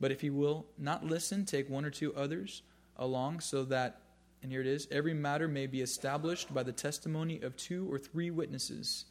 But 0.00 0.10
if 0.10 0.20
he 0.20 0.30
will 0.30 0.66
not 0.78 1.04
listen, 1.04 1.44
take 1.44 1.70
one 1.70 1.84
or 1.84 1.90
two 1.90 2.14
others 2.14 2.62
along, 2.96 3.40
so 3.40 3.64
that 3.64 4.00
and 4.44 4.52
here 4.52 4.60
it 4.60 4.66
is 4.66 4.86
every 4.90 5.14
matter 5.14 5.48
may 5.48 5.66
be 5.66 5.80
established 5.80 6.52
by 6.52 6.62
the 6.62 6.72
testimony 6.72 7.40
of 7.40 7.56
two 7.56 7.90
or 7.90 7.98
three 7.98 8.30
witnesses. 8.30 9.06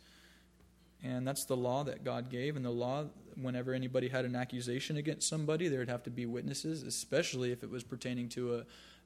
And 1.03 1.27
that's 1.27 1.45
the 1.45 1.57
law 1.57 1.83
that 1.85 2.03
God 2.03 2.29
gave. 2.29 2.55
And 2.55 2.63
the 2.63 2.69
law, 2.69 3.05
whenever 3.41 3.73
anybody 3.73 4.07
had 4.07 4.25
an 4.25 4.35
accusation 4.35 4.95
against 4.95 5.27
somebody, 5.27 5.67
there 5.67 5.79
would 5.79 5.89
have 5.89 6.03
to 6.03 6.11
be 6.11 6.27
witnesses, 6.27 6.83
especially 6.83 7.51
if 7.51 7.63
it 7.63 7.69
was 7.71 7.83
pertaining 7.83 8.29
to 8.29 8.57
a, 8.57 8.59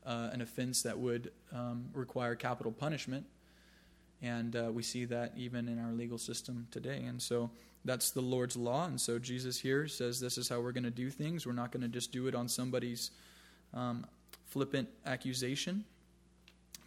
uh, 0.05 0.29
an 0.33 0.41
offense 0.41 0.83
that 0.83 0.99
would 0.99 1.31
um, 1.53 1.85
require 1.93 2.35
capital 2.35 2.73
punishment. 2.73 3.25
And 4.21 4.53
uh, 4.53 4.69
we 4.71 4.83
see 4.83 5.05
that 5.05 5.31
even 5.37 5.69
in 5.69 5.79
our 5.79 5.93
legal 5.93 6.17
system 6.17 6.67
today. 6.71 7.03
And 7.05 7.21
so 7.21 7.51
that's 7.87 8.11
the 8.11 8.21
Lord's 8.21 8.57
law. 8.57 8.85
And 8.85 8.99
so 8.99 9.17
Jesus 9.17 9.59
here 9.59 9.87
says 9.87 10.19
this 10.19 10.37
is 10.37 10.49
how 10.49 10.59
we're 10.59 10.73
going 10.73 10.83
to 10.83 10.91
do 10.91 11.09
things. 11.09 11.47
We're 11.47 11.53
not 11.53 11.71
going 11.71 11.83
to 11.83 11.87
just 11.87 12.11
do 12.11 12.27
it 12.27 12.35
on 12.35 12.47
somebody's 12.47 13.11
um, 13.73 14.05
flippant 14.45 14.89
accusation. 15.05 15.85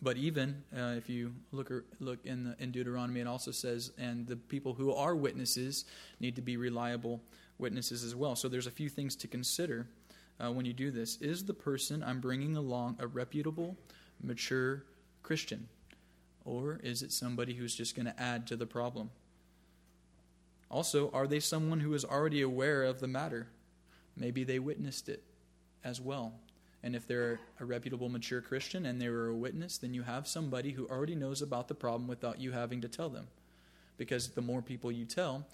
But 0.02 0.16
even 0.16 0.62
uh, 0.76 0.94
if 0.96 1.08
you 1.08 1.34
look 1.52 1.70
or, 1.70 1.84
look 1.98 2.24
in, 2.24 2.44
the, 2.44 2.56
in 2.58 2.70
Deuteronomy, 2.70 3.20
it 3.20 3.26
also 3.26 3.50
says, 3.50 3.92
and 3.98 4.26
the 4.26 4.36
people 4.36 4.72
who 4.72 4.92
are 4.94 5.14
witnesses 5.14 5.84
need 6.20 6.36
to 6.36 6.42
be 6.42 6.56
reliable 6.56 7.20
witnesses 7.58 8.04
as 8.04 8.14
well. 8.14 8.36
So 8.36 8.48
there's 8.48 8.66
a 8.66 8.70
few 8.70 8.88
things 8.88 9.16
to 9.16 9.28
consider 9.28 9.86
uh, 10.38 10.50
when 10.50 10.64
you 10.64 10.72
do 10.72 10.90
this. 10.90 11.16
Is 11.20 11.44
the 11.44 11.54
person 11.54 12.02
I'm 12.02 12.20
bringing 12.20 12.56
along 12.56 12.96
a 12.98 13.06
reputable, 13.06 13.76
mature 14.22 14.84
Christian? 15.22 15.68
Or 16.46 16.80
is 16.82 17.02
it 17.02 17.12
somebody 17.12 17.52
who's 17.52 17.74
just 17.74 17.94
going 17.94 18.06
to 18.06 18.18
add 18.20 18.46
to 18.46 18.56
the 18.56 18.66
problem? 18.66 19.10
Also, 20.70 21.10
are 21.12 21.26
they 21.26 21.40
someone 21.40 21.80
who 21.80 21.94
is 21.94 22.04
already 22.04 22.42
aware 22.42 22.84
of 22.84 23.00
the 23.00 23.08
matter? 23.08 23.48
Maybe 24.16 24.44
they 24.44 24.58
witnessed 24.58 25.08
it 25.08 25.24
as 25.82 26.00
well. 26.00 26.34
And 26.82 26.94
if 26.96 27.06
they're 27.06 27.40
a 27.58 27.64
reputable, 27.64 28.08
mature 28.08 28.40
Christian 28.40 28.86
and 28.86 29.00
they 29.00 29.08
were 29.08 29.28
a 29.28 29.34
witness, 29.34 29.78
then 29.78 29.92
you 29.92 30.02
have 30.02 30.26
somebody 30.26 30.70
who 30.70 30.86
already 30.88 31.14
knows 31.14 31.42
about 31.42 31.68
the 31.68 31.74
problem 31.74 32.08
without 32.08 32.40
you 32.40 32.52
having 32.52 32.80
to 32.82 32.88
tell 32.88 33.08
them. 33.08 33.26
Because 33.96 34.28
the 34.28 34.40
more 34.40 34.62
people 34.62 34.90
you 34.90 35.04
tell, 35.04 35.46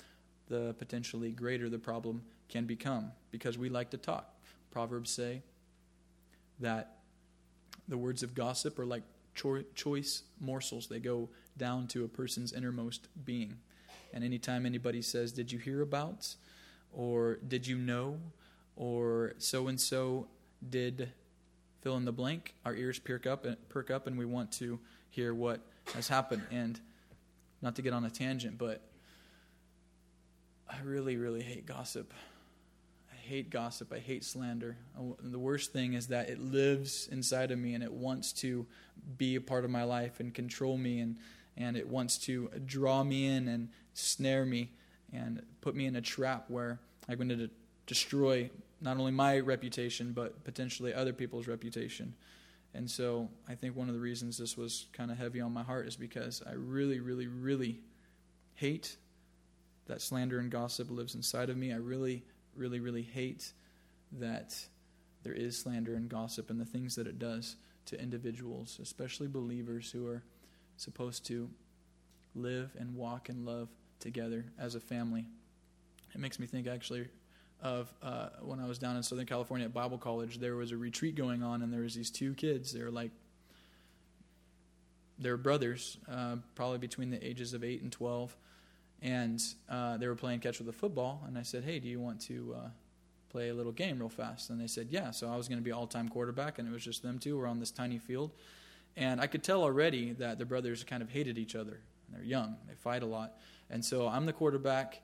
the 0.48 0.74
potentially 0.78 1.32
greater 1.32 1.68
the 1.68 1.78
problem 1.78 2.22
can 2.48 2.66
become. 2.66 3.10
Because 3.32 3.58
we 3.58 3.68
like 3.68 3.90
to 3.90 3.96
talk. 3.96 4.32
Proverbs 4.70 5.10
say 5.10 5.42
that 6.60 6.98
the 7.88 7.98
words 7.98 8.22
of 8.22 8.34
gossip 8.34 8.78
are 8.78 8.86
like 8.86 9.02
cho- 9.34 9.64
choice 9.74 10.22
morsels, 10.40 10.86
they 10.86 11.00
go 11.00 11.28
down 11.56 11.86
to 11.88 12.04
a 12.04 12.08
person's 12.08 12.52
innermost 12.52 13.08
being. 13.24 13.56
And 14.12 14.24
anytime 14.24 14.66
anybody 14.66 15.02
says, 15.02 15.32
Did 15.32 15.52
you 15.52 15.58
hear 15.58 15.82
about? 15.82 16.34
Or 16.92 17.38
did 17.46 17.66
you 17.66 17.76
know? 17.76 18.18
Or 18.76 19.34
so 19.38 19.68
and 19.68 19.80
so 19.80 20.28
did 20.68 21.10
fill 21.86 21.96
in 21.96 22.04
the 22.04 22.12
blank, 22.12 22.54
our 22.64 22.74
ears 22.74 22.98
perk 22.98 23.26
up 23.26 23.44
and 23.44 23.56
perk 23.68 23.90
up 23.90 24.06
and 24.06 24.18
we 24.18 24.24
want 24.24 24.50
to 24.50 24.78
hear 25.10 25.32
what 25.32 25.60
has 25.94 26.08
happened. 26.08 26.42
And 26.50 26.80
not 27.62 27.76
to 27.76 27.82
get 27.82 27.92
on 27.92 28.04
a 28.04 28.10
tangent, 28.10 28.58
but 28.58 28.82
I 30.68 30.80
really, 30.80 31.16
really 31.16 31.42
hate 31.42 31.64
gossip. 31.64 32.12
I 33.12 33.16
hate 33.16 33.50
gossip. 33.50 33.92
I 33.92 33.98
hate 33.98 34.24
slander. 34.24 34.76
Oh, 34.98 35.16
and 35.22 35.32
the 35.32 35.38
worst 35.38 35.72
thing 35.72 35.94
is 35.94 36.08
that 36.08 36.28
it 36.28 36.40
lives 36.40 37.08
inside 37.10 37.50
of 37.50 37.58
me 37.58 37.74
and 37.74 37.84
it 37.84 37.92
wants 37.92 38.32
to 38.34 38.66
be 39.16 39.36
a 39.36 39.40
part 39.40 39.64
of 39.64 39.70
my 39.70 39.84
life 39.84 40.20
and 40.20 40.34
control 40.34 40.76
me 40.76 41.00
and, 41.00 41.18
and 41.56 41.76
it 41.76 41.88
wants 41.88 42.18
to 42.18 42.50
draw 42.64 43.02
me 43.02 43.26
in 43.26 43.48
and 43.48 43.68
snare 43.94 44.44
me 44.44 44.70
and 45.12 45.42
put 45.60 45.74
me 45.74 45.86
in 45.86 45.96
a 45.96 46.00
trap 46.00 46.44
where 46.48 46.80
I'm 47.08 47.16
going 47.16 47.28
to 47.30 47.50
destroy 47.86 48.50
not 48.80 48.98
only 48.98 49.12
my 49.12 49.38
reputation, 49.38 50.12
but 50.12 50.44
potentially 50.44 50.92
other 50.92 51.12
people's 51.12 51.46
reputation. 51.46 52.14
And 52.74 52.90
so 52.90 53.30
I 53.48 53.54
think 53.54 53.74
one 53.74 53.88
of 53.88 53.94
the 53.94 54.00
reasons 54.00 54.36
this 54.36 54.56
was 54.56 54.86
kind 54.92 55.10
of 55.10 55.16
heavy 55.16 55.40
on 55.40 55.52
my 55.52 55.62
heart 55.62 55.86
is 55.86 55.96
because 55.96 56.42
I 56.46 56.52
really, 56.52 57.00
really, 57.00 57.26
really 57.26 57.80
hate 58.54 58.96
that 59.86 60.02
slander 60.02 60.38
and 60.38 60.50
gossip 60.50 60.90
lives 60.90 61.14
inside 61.14 61.48
of 61.48 61.56
me. 61.56 61.72
I 61.72 61.76
really, 61.76 62.22
really, 62.54 62.80
really 62.80 63.02
hate 63.02 63.52
that 64.12 64.54
there 65.22 65.32
is 65.32 65.56
slander 65.56 65.94
and 65.94 66.08
gossip 66.08 66.50
and 66.50 66.60
the 66.60 66.66
things 66.66 66.96
that 66.96 67.06
it 67.06 67.18
does 67.18 67.56
to 67.86 68.00
individuals, 68.00 68.78
especially 68.82 69.28
believers 69.28 69.90
who 69.90 70.06
are 70.06 70.22
supposed 70.76 71.26
to 71.26 71.48
live 72.34 72.76
and 72.78 72.94
walk 72.94 73.28
and 73.28 73.46
love 73.46 73.68
together 74.00 74.44
as 74.58 74.74
a 74.74 74.80
family. 74.80 75.26
It 76.14 76.20
makes 76.20 76.38
me 76.38 76.46
think 76.46 76.66
actually 76.66 77.08
of 77.62 77.92
uh, 78.02 78.28
when 78.42 78.60
I 78.60 78.66
was 78.66 78.78
down 78.78 78.96
in 78.96 79.02
Southern 79.02 79.26
California 79.26 79.66
at 79.66 79.74
Bible 79.74 79.98
College. 79.98 80.38
There 80.38 80.56
was 80.56 80.72
a 80.72 80.76
retreat 80.76 81.14
going 81.14 81.42
on, 81.42 81.62
and 81.62 81.72
there 81.72 81.80
was 81.80 81.94
these 81.94 82.10
two 82.10 82.34
kids. 82.34 82.72
They 82.72 82.82
were 82.82 82.90
like, 82.90 83.10
they 85.18 85.30
were 85.30 85.38
brothers, 85.38 85.96
uh, 86.10 86.36
probably 86.54 86.78
between 86.78 87.10
the 87.10 87.26
ages 87.26 87.54
of 87.54 87.64
eight 87.64 87.82
and 87.82 87.90
twelve, 87.90 88.36
and 89.00 89.42
uh, 89.68 89.96
they 89.96 90.06
were 90.06 90.14
playing 90.14 90.40
catch 90.40 90.58
with 90.58 90.68
a 90.68 90.72
football. 90.72 91.22
And 91.26 91.38
I 91.38 91.42
said, 91.42 91.64
"Hey, 91.64 91.78
do 91.78 91.88
you 91.88 92.00
want 92.00 92.20
to 92.22 92.54
uh, 92.58 92.68
play 93.30 93.48
a 93.48 93.54
little 93.54 93.72
game 93.72 93.98
real 93.98 94.10
fast?" 94.10 94.50
And 94.50 94.60
they 94.60 94.66
said, 94.66 94.88
"Yeah." 94.90 95.10
So 95.10 95.28
I 95.28 95.36
was 95.36 95.48
going 95.48 95.58
to 95.58 95.64
be 95.64 95.72
all-time 95.72 96.10
quarterback, 96.10 96.58
and 96.58 96.68
it 96.68 96.72
was 96.72 96.84
just 96.84 97.02
them 97.02 97.18
two. 97.18 97.38
We're 97.38 97.46
on 97.46 97.60
this 97.60 97.70
tiny 97.70 97.98
field, 97.98 98.32
and 98.96 99.20
I 99.20 99.26
could 99.26 99.42
tell 99.42 99.62
already 99.62 100.12
that 100.14 100.38
the 100.38 100.44
brothers 100.44 100.84
kind 100.84 101.02
of 101.02 101.10
hated 101.10 101.38
each 101.38 101.54
other. 101.54 101.80
They're 102.10 102.22
young, 102.22 102.56
they 102.68 102.74
fight 102.74 103.02
a 103.02 103.06
lot, 103.06 103.34
and 103.70 103.84
so 103.84 104.08
I'm 104.08 104.26
the 104.26 104.32
quarterback 104.32 105.02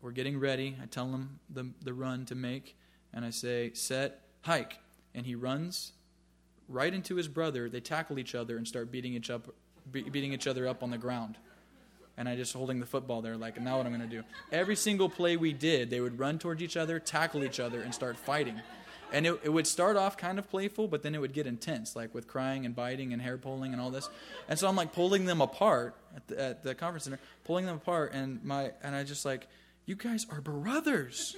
we're 0.00 0.12
getting 0.12 0.38
ready. 0.38 0.76
I 0.82 0.86
tell 0.86 1.06
him 1.06 1.40
the, 1.50 1.70
the 1.82 1.92
run 1.92 2.24
to 2.26 2.34
make, 2.34 2.76
and 3.12 3.24
I 3.24 3.30
say, 3.30 3.72
set, 3.74 4.20
hike. 4.42 4.78
And 5.14 5.26
he 5.26 5.34
runs 5.34 5.92
right 6.68 6.92
into 6.92 7.16
his 7.16 7.28
brother. 7.28 7.68
They 7.68 7.80
tackle 7.80 8.18
each 8.18 8.34
other 8.34 8.56
and 8.56 8.68
start 8.68 8.92
beating 8.92 9.14
each, 9.14 9.30
up, 9.30 9.52
beating 9.90 10.32
each 10.32 10.46
other 10.46 10.68
up 10.68 10.82
on 10.82 10.90
the 10.90 10.98
ground. 10.98 11.36
And 12.16 12.28
I 12.28 12.36
just 12.36 12.52
holding 12.52 12.80
the 12.80 12.86
football 12.86 13.22
there, 13.22 13.36
like, 13.36 13.60
now 13.60 13.78
what 13.78 13.86
I'm 13.86 13.92
going 13.96 14.08
to 14.08 14.16
do. 14.16 14.24
Every 14.50 14.76
single 14.76 15.08
play 15.08 15.36
we 15.36 15.52
did, 15.52 15.88
they 15.88 16.00
would 16.00 16.18
run 16.18 16.38
towards 16.38 16.62
each 16.62 16.76
other, 16.76 16.98
tackle 16.98 17.44
each 17.44 17.60
other, 17.60 17.80
and 17.80 17.94
start 17.94 18.16
fighting. 18.16 18.60
And 19.12 19.26
it, 19.26 19.40
it 19.42 19.48
would 19.48 19.66
start 19.66 19.96
off 19.96 20.16
kind 20.16 20.38
of 20.38 20.50
playful, 20.50 20.86
but 20.86 21.02
then 21.02 21.14
it 21.14 21.20
would 21.20 21.32
get 21.32 21.46
intense, 21.46 21.96
like 21.96 22.14
with 22.14 22.26
crying 22.26 22.66
and 22.66 22.76
biting 22.76 23.12
and 23.12 23.22
hair 23.22 23.38
pulling 23.38 23.72
and 23.72 23.80
all 23.80 23.90
this. 23.90 24.08
And 24.48 24.58
so 24.58 24.68
I'm 24.68 24.76
like 24.76 24.92
pulling 24.92 25.24
them 25.24 25.40
apart 25.40 25.94
at 26.14 26.28
the, 26.28 26.40
at 26.40 26.62
the 26.62 26.74
conference 26.74 27.04
center, 27.04 27.18
pulling 27.44 27.66
them 27.66 27.76
apart, 27.76 28.12
and 28.12 28.44
my 28.44 28.72
and 28.82 28.94
I 28.94 29.04
just 29.04 29.24
like 29.24 29.48
you 29.86 29.94
guys 29.94 30.26
are 30.30 30.40
brothers. 30.40 31.36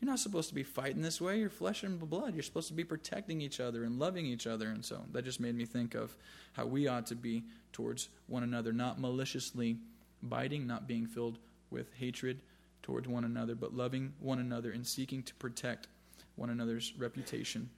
You're 0.00 0.10
not 0.10 0.18
supposed 0.18 0.50
to 0.50 0.54
be 0.54 0.64
fighting 0.64 1.00
this 1.00 1.18
way. 1.18 1.38
You're 1.38 1.48
flesh 1.48 1.82
and 1.82 1.98
blood. 1.98 2.34
You're 2.34 2.42
supposed 2.42 2.68
to 2.68 2.74
be 2.74 2.84
protecting 2.84 3.40
each 3.40 3.58
other 3.58 3.84
and 3.84 3.98
loving 3.98 4.26
each 4.26 4.46
other. 4.46 4.68
And 4.68 4.84
so 4.84 5.00
that 5.12 5.24
just 5.24 5.40
made 5.40 5.54
me 5.54 5.64
think 5.64 5.94
of 5.94 6.14
how 6.52 6.66
we 6.66 6.88
ought 6.88 7.06
to 7.06 7.14
be 7.14 7.44
towards 7.72 8.10
one 8.26 8.42
another, 8.42 8.72
not 8.72 9.00
maliciously 9.00 9.78
biting, 10.22 10.66
not 10.66 10.86
being 10.86 11.06
filled 11.06 11.38
with 11.70 11.90
hatred 11.94 12.40
towards 12.82 13.08
one 13.08 13.24
another, 13.24 13.54
but 13.54 13.74
loving 13.74 14.12
one 14.20 14.40
another 14.40 14.70
and 14.70 14.86
seeking 14.86 15.22
to 15.22 15.34
protect 15.36 15.88
one 16.36 16.50
another's 16.50 16.92
reputation 16.98 17.70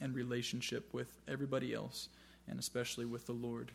and 0.00 0.14
relationship 0.14 0.92
with 0.92 1.18
everybody 1.26 1.72
else, 1.72 2.08
and 2.48 2.58
especially 2.58 3.04
with 3.04 3.26
the 3.26 3.32
Lord. 3.32 3.72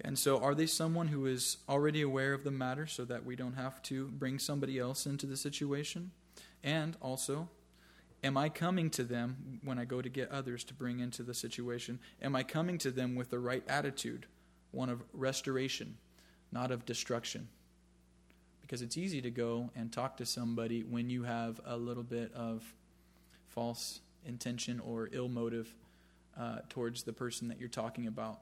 And 0.00 0.18
so, 0.18 0.40
are 0.40 0.54
they 0.54 0.66
someone 0.66 1.08
who 1.08 1.26
is 1.26 1.56
already 1.68 2.02
aware 2.02 2.32
of 2.32 2.44
the 2.44 2.52
matter 2.52 2.86
so 2.86 3.04
that 3.06 3.24
we 3.24 3.34
don't 3.34 3.54
have 3.54 3.82
to 3.84 4.06
bring 4.06 4.38
somebody 4.38 4.78
else 4.78 5.06
into 5.06 5.26
the 5.26 5.36
situation? 5.36 6.12
And 6.62 6.96
also, 7.00 7.48
am 8.22 8.36
I 8.36 8.48
coming 8.48 8.90
to 8.90 9.02
them 9.02 9.60
when 9.64 9.78
I 9.78 9.84
go 9.84 10.00
to 10.00 10.08
get 10.08 10.30
others 10.30 10.62
to 10.64 10.74
bring 10.74 11.00
into 11.00 11.24
the 11.24 11.34
situation? 11.34 11.98
Am 12.22 12.36
I 12.36 12.44
coming 12.44 12.78
to 12.78 12.92
them 12.92 13.16
with 13.16 13.30
the 13.30 13.40
right 13.40 13.64
attitude, 13.68 14.26
one 14.70 14.88
of 14.88 15.02
restoration, 15.12 15.96
not 16.52 16.70
of 16.70 16.86
destruction? 16.86 17.48
Because 18.68 18.82
it's 18.82 18.98
easy 18.98 19.22
to 19.22 19.30
go 19.30 19.70
and 19.74 19.90
talk 19.90 20.18
to 20.18 20.26
somebody 20.26 20.82
when 20.82 21.08
you 21.08 21.22
have 21.22 21.58
a 21.64 21.74
little 21.74 22.02
bit 22.02 22.30
of 22.34 22.62
false 23.46 24.00
intention 24.26 24.78
or 24.80 25.08
ill 25.12 25.30
motive 25.30 25.72
uh, 26.38 26.58
towards 26.68 27.02
the 27.02 27.14
person 27.14 27.48
that 27.48 27.58
you're 27.58 27.70
talking 27.70 28.06
about 28.06 28.40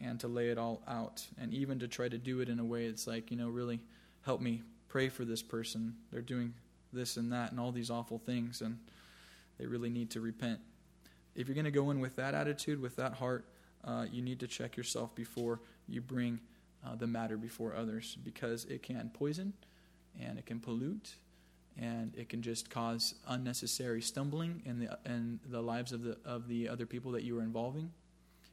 and 0.00 0.20
to 0.20 0.28
lay 0.28 0.50
it 0.50 0.56
all 0.56 0.82
out 0.86 1.26
and 1.36 1.52
even 1.52 1.80
to 1.80 1.88
try 1.88 2.08
to 2.08 2.16
do 2.16 2.38
it 2.38 2.48
in 2.48 2.60
a 2.60 2.64
way 2.64 2.86
that's 2.86 3.08
like, 3.08 3.32
you 3.32 3.36
know, 3.36 3.48
really 3.48 3.80
help 4.24 4.40
me 4.40 4.62
pray 4.86 5.08
for 5.08 5.24
this 5.24 5.42
person. 5.42 5.96
They're 6.12 6.22
doing 6.22 6.54
this 6.92 7.16
and 7.16 7.32
that 7.32 7.50
and 7.50 7.58
all 7.58 7.72
these 7.72 7.90
awful 7.90 8.18
things 8.18 8.60
and 8.60 8.78
they 9.58 9.66
really 9.66 9.90
need 9.90 10.10
to 10.10 10.20
repent. 10.20 10.60
If 11.34 11.48
you're 11.48 11.56
going 11.56 11.64
to 11.64 11.72
go 11.72 11.90
in 11.90 11.98
with 11.98 12.14
that 12.16 12.34
attitude, 12.34 12.80
with 12.80 12.94
that 12.96 13.14
heart, 13.14 13.44
uh, 13.84 14.06
you 14.12 14.22
need 14.22 14.38
to 14.38 14.46
check 14.46 14.76
yourself 14.76 15.12
before 15.16 15.58
you 15.88 16.00
bring 16.00 16.38
uh, 16.86 16.94
the 16.94 17.06
matter 17.06 17.36
before 17.36 17.74
others 17.74 18.16
because 18.22 18.64
it 18.66 18.82
can 18.82 19.10
poison 19.12 19.52
and 20.20 20.38
it 20.38 20.46
can 20.46 20.60
pollute 20.60 21.16
and 21.78 22.14
it 22.16 22.28
can 22.28 22.40
just 22.40 22.70
cause 22.70 23.14
unnecessary 23.28 24.00
stumbling 24.00 24.62
in 24.64 24.78
the 24.78 24.98
in 25.04 25.40
the 25.50 25.60
lives 25.60 25.92
of 25.92 26.02
the 26.02 26.16
of 26.24 26.48
the 26.48 26.68
other 26.68 26.86
people 26.86 27.12
that 27.12 27.22
you 27.22 27.38
are 27.38 27.42
involving. 27.42 27.90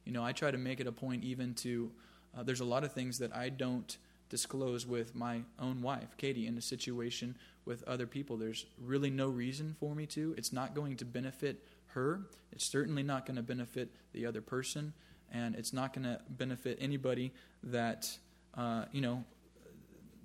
You 0.04 0.12
know, 0.12 0.22
I 0.22 0.32
try 0.32 0.50
to 0.50 0.58
make 0.58 0.80
it 0.80 0.86
a 0.86 0.92
point 0.92 1.24
even 1.24 1.54
to, 1.54 1.90
uh, 2.36 2.42
there's 2.42 2.60
a 2.60 2.64
lot 2.64 2.84
of 2.84 2.92
things 2.92 3.18
that 3.18 3.34
I 3.34 3.48
don't 3.48 3.96
disclose 4.28 4.86
with 4.86 5.14
my 5.14 5.42
own 5.58 5.80
wife, 5.80 6.16
Katie, 6.16 6.46
in 6.46 6.58
a 6.58 6.62
situation 6.62 7.36
with 7.64 7.82
other 7.84 8.06
people. 8.06 8.36
There's 8.36 8.66
really 8.78 9.10
no 9.10 9.28
reason 9.28 9.76
for 9.80 9.94
me 9.94 10.06
to. 10.08 10.34
It's 10.36 10.52
not 10.52 10.74
going 10.74 10.96
to 10.96 11.04
benefit 11.04 11.64
her. 11.88 12.20
It's 12.52 12.66
certainly 12.66 13.02
not 13.02 13.24
going 13.26 13.36
to 13.36 13.42
benefit 13.42 13.90
the 14.12 14.26
other 14.26 14.42
person. 14.42 14.92
And 15.32 15.54
it's 15.56 15.72
not 15.72 15.92
going 15.92 16.04
to 16.04 16.20
benefit 16.28 16.78
anybody 16.80 17.32
that, 17.64 18.16
uh, 18.56 18.84
you 18.92 19.00
know, 19.00 19.24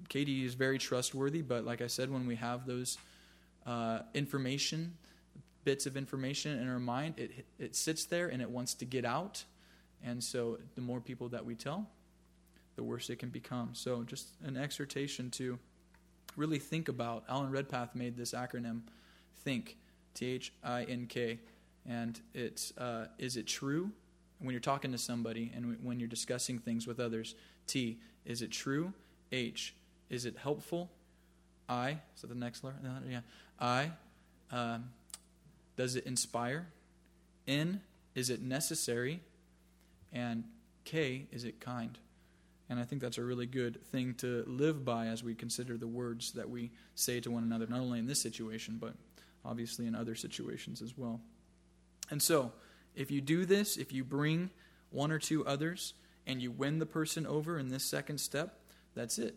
Katie 0.08 0.46
is 0.46 0.56
very 0.56 0.78
trustworthy, 0.78 1.42
but 1.42 1.66
like 1.66 1.82
I 1.82 1.88
said, 1.88 2.12
when 2.12 2.26
we 2.26 2.36
have 2.36 2.66
those 2.66 2.98
uh, 3.66 4.00
information, 4.14 4.98
bits 5.64 5.86
of 5.86 5.96
information 5.98 6.60
in 6.60 6.68
our 6.68 6.80
mind, 6.80 7.16
it, 7.18 7.46
it 7.60 7.76
sits 7.76 8.06
there 8.06 8.28
and 8.28 8.42
it 8.42 8.50
wants 8.50 8.74
to 8.76 8.86
get 8.86 9.06
out. 9.06 9.44
And 10.04 10.24
so 10.24 10.58
the 10.76 10.82
more 10.82 11.00
people 11.00 11.30
that 11.30 11.46
we 11.46 11.56
tell, 11.56 11.88
the 12.76 12.84
worse 12.84 13.10
it 13.10 13.18
can 13.18 13.30
become. 13.30 13.72
So 13.74 14.04
just 14.04 14.28
an 14.44 14.58
exhortation 14.58 15.30
to 15.32 15.60
really 16.36 16.60
think 16.60 16.88
about. 16.88 17.24
Alan 17.28 17.52
Redpath 17.52 17.94
made 17.96 18.16
this 18.16 18.32
acronym, 18.32 18.82
THINK, 19.44 19.78
T 20.14 20.26
H 20.26 20.54
I 20.64 20.84
N 20.84 21.06
K. 21.08 21.40
And 21.88 22.20
it's, 22.34 22.76
uh, 22.78 23.08
is 23.18 23.38
it 23.38 23.48
true? 23.48 23.92
When 24.40 24.52
you're 24.52 24.62
talking 24.62 24.92
to 24.92 24.98
somebody 24.98 25.52
and 25.56 25.78
when 25.84 26.00
you're 26.00 26.08
discussing 26.08 26.60
things 26.60 26.88
with 26.88 27.00
others, 27.00 27.36
T, 27.68 28.00
is 28.26 28.42
it 28.42 28.52
true? 28.52 28.94
H, 29.32 29.76
is 30.10 30.26
it 30.26 30.38
helpful? 30.38 30.90
I, 31.68 32.00
that 32.22 32.28
the 32.28 32.36
next 32.36 32.64
letter? 32.64 32.78
Yeah. 33.08 33.22
I, 33.60 33.92
um, 34.52 34.90
does 35.78 35.96
it 35.96 36.06
inspire? 36.06 36.68
N, 37.48 37.82
is 38.16 38.30
it 38.30 38.42
necessary? 38.42 39.22
And 40.12 40.44
K, 40.84 41.28
is 41.32 41.44
it 41.44 41.60
kind? 41.60 41.98
And 42.70 42.80
I 42.80 42.84
think 42.84 43.02
that's 43.02 43.18
a 43.18 43.24
really 43.24 43.46
good 43.46 43.84
thing 43.86 44.14
to 44.16 44.44
live 44.48 44.86
by 44.86 45.08
as 45.08 45.24
we 45.24 45.34
consider 45.34 45.78
the 45.78 45.88
words 45.88 46.34
that 46.34 46.50
we 46.50 46.72
say 46.96 47.20
to 47.22 47.32
one 47.32 47.44
another, 47.44 47.66
not 47.68 47.80
only 47.80 48.00
in 48.00 48.08
this 48.08 48.22
situation, 48.22 48.78
but 48.80 48.94
obviously 49.44 49.88
in 49.88 49.96
other 49.96 50.16
situations 50.16 50.82
as 50.82 50.98
well. 50.98 51.20
And 52.12 52.22
so, 52.22 52.52
if 52.96 53.12
you 53.12 53.22
do 53.22 53.46
this, 53.46 53.78
if 53.78 53.92
you 53.92 54.04
bring 54.04 54.50
one 54.92 55.12
or 55.12 55.20
two 55.20 55.46
others 55.46 55.94
and 56.28 56.42
you 56.42 56.52
win 56.52 56.80
the 56.80 56.86
person 56.86 57.26
over 57.26 57.58
in 57.58 57.70
this 57.70 57.84
second 57.84 58.20
step, 58.20 58.60
that's 58.96 59.20
it. 59.20 59.36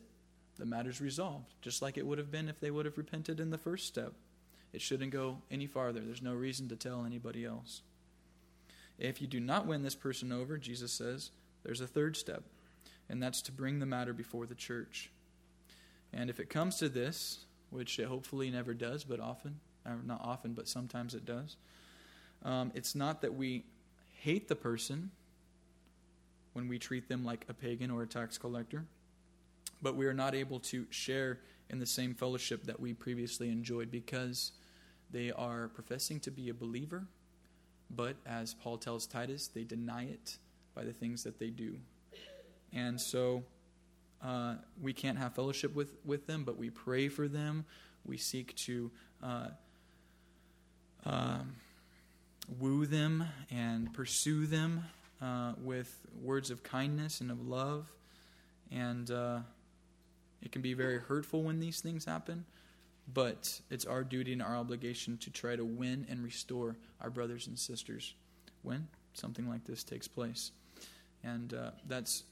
The 0.58 0.66
matter's 0.66 1.00
resolved, 1.00 1.54
just 1.62 1.80
like 1.82 1.96
it 1.96 2.06
would 2.06 2.18
have 2.18 2.30
been 2.30 2.48
if 2.48 2.60
they 2.60 2.70
would 2.70 2.86
have 2.86 2.98
repented 2.98 3.40
in 3.40 3.50
the 3.50 3.58
first 3.58 3.86
step. 3.86 4.12
It 4.72 4.80
shouldn't 4.80 5.12
go 5.12 5.38
any 5.50 5.66
farther. 5.66 6.00
There's 6.00 6.22
no 6.22 6.34
reason 6.34 6.68
to 6.68 6.76
tell 6.76 7.04
anybody 7.04 7.44
else. 7.44 7.82
If 8.98 9.20
you 9.20 9.26
do 9.26 9.40
not 9.40 9.66
win 9.66 9.82
this 9.82 9.94
person 9.94 10.32
over, 10.32 10.58
Jesus 10.58 10.92
says, 10.92 11.30
there's 11.62 11.80
a 11.80 11.86
third 11.86 12.16
step, 12.16 12.42
and 13.08 13.22
that's 13.22 13.42
to 13.42 13.52
bring 13.52 13.78
the 13.78 13.86
matter 13.86 14.12
before 14.12 14.46
the 14.46 14.54
church. 14.54 15.10
And 16.12 16.28
if 16.28 16.40
it 16.40 16.50
comes 16.50 16.76
to 16.78 16.88
this, 16.88 17.44
which 17.70 17.98
it 17.98 18.06
hopefully 18.06 18.50
never 18.50 18.74
does, 18.74 19.04
but 19.04 19.20
often, 19.20 19.60
not 20.04 20.20
often, 20.22 20.52
but 20.52 20.68
sometimes 20.68 21.14
it 21.14 21.24
does, 21.24 21.56
um, 22.44 22.72
it's 22.74 22.94
not 22.94 23.22
that 23.22 23.34
we 23.34 23.64
hate 24.12 24.48
the 24.48 24.56
person 24.56 25.10
when 26.52 26.68
we 26.68 26.78
treat 26.78 27.08
them 27.08 27.24
like 27.24 27.44
a 27.48 27.54
pagan 27.54 27.90
or 27.90 28.02
a 28.02 28.06
tax 28.06 28.38
collector, 28.38 28.84
but 29.80 29.96
we 29.96 30.06
are 30.06 30.14
not 30.14 30.34
able 30.34 30.60
to 30.60 30.86
share 30.90 31.40
in 31.70 31.78
the 31.78 31.86
same 31.86 32.14
fellowship 32.14 32.64
that 32.64 32.78
we 32.78 32.92
previously 32.92 33.48
enjoyed 33.48 33.90
because 33.90 34.52
they 35.10 35.32
are 35.32 35.68
professing 35.68 36.20
to 36.20 36.30
be 36.30 36.48
a 36.48 36.54
believer 36.54 37.04
but 37.94 38.16
as 38.26 38.54
Paul 38.54 38.78
tells 38.78 39.06
Titus, 39.06 39.48
they 39.48 39.64
deny 39.64 40.04
it 40.04 40.38
by 40.74 40.84
the 40.84 40.92
things 40.92 41.22
that 41.24 41.38
they 41.38 41.50
do. 41.50 41.76
And 42.72 42.98
so 42.98 43.42
uh, 44.24 44.54
we 44.80 44.92
can't 44.92 45.18
have 45.18 45.34
fellowship 45.34 45.74
with, 45.74 45.94
with 46.04 46.26
them, 46.26 46.44
but 46.44 46.56
we 46.56 46.70
pray 46.70 47.08
for 47.08 47.28
them. 47.28 47.66
We 48.06 48.16
seek 48.16 48.56
to 48.56 48.90
uh, 49.22 49.48
uh, 51.04 51.40
woo 52.58 52.86
them 52.86 53.24
and 53.50 53.92
pursue 53.92 54.46
them 54.46 54.84
uh, 55.20 55.52
with 55.62 56.00
words 56.22 56.50
of 56.50 56.62
kindness 56.62 57.20
and 57.20 57.30
of 57.30 57.46
love. 57.46 57.86
And, 58.70 59.10
uh, 59.10 59.40
It 60.44 60.50
can 60.50 60.62
be 60.62 60.74
very 60.74 60.98
hurtful 60.98 61.44
when 61.44 61.60
these 61.60 61.80
things 61.80 62.04
happen, 62.04 62.44
but 63.06 63.60
it's 63.70 63.86
our 63.86 64.02
duty 64.04 64.32
and 64.32 64.42
our 64.42 64.56
obligation 64.56 65.16
to 65.18 65.30
try 65.30 65.54
to 65.56 65.64
win 65.64 66.04
and 66.10 66.24
restore 66.24 66.74
our 67.00 67.10
brothers 67.10 67.46
and 67.46 67.56
sisters 67.56 68.14
when 68.62 68.88
something 69.14 69.48
like 69.48 69.64
this 69.64 69.84
takes 69.84 70.08
place. 70.08 70.50
And 71.22 71.54
uh, 71.54 71.70
that's 71.86 72.24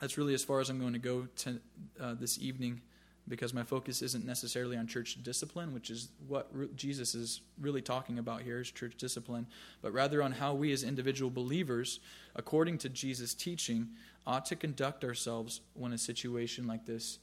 that's 0.00 0.18
really 0.18 0.34
as 0.34 0.44
far 0.44 0.60
as 0.60 0.68
I'm 0.68 0.78
going 0.78 0.92
to 0.92 0.98
go 0.98 1.28
to, 1.44 1.60
uh, 1.98 2.14
this 2.20 2.38
evening 2.38 2.82
because 3.28 3.54
my 3.54 3.62
focus 3.62 4.02
isn't 4.02 4.24
necessarily 4.24 4.76
on 4.76 4.86
church 4.86 5.16
discipline, 5.22 5.72
which 5.72 5.90
is 5.90 6.08
what 6.28 6.76
Jesus 6.76 7.14
is 7.14 7.40
really 7.60 7.80
talking 7.80 8.18
about 8.18 8.42
here 8.42 8.60
is 8.60 8.70
church 8.70 8.94
discipline, 8.96 9.46
but 9.80 9.92
rather 9.92 10.22
on 10.22 10.32
how 10.32 10.54
we 10.54 10.72
as 10.72 10.82
individual 10.82 11.30
believers, 11.30 12.00
according 12.36 12.78
to 12.78 12.88
Jesus' 12.88 13.34
teaching, 13.34 13.88
ought 14.26 14.44
to 14.46 14.56
conduct 14.56 15.04
ourselves 15.04 15.60
when 15.74 15.92
a 15.92 15.98
situation 15.98 16.66
like 16.66 16.86
this 16.86 17.18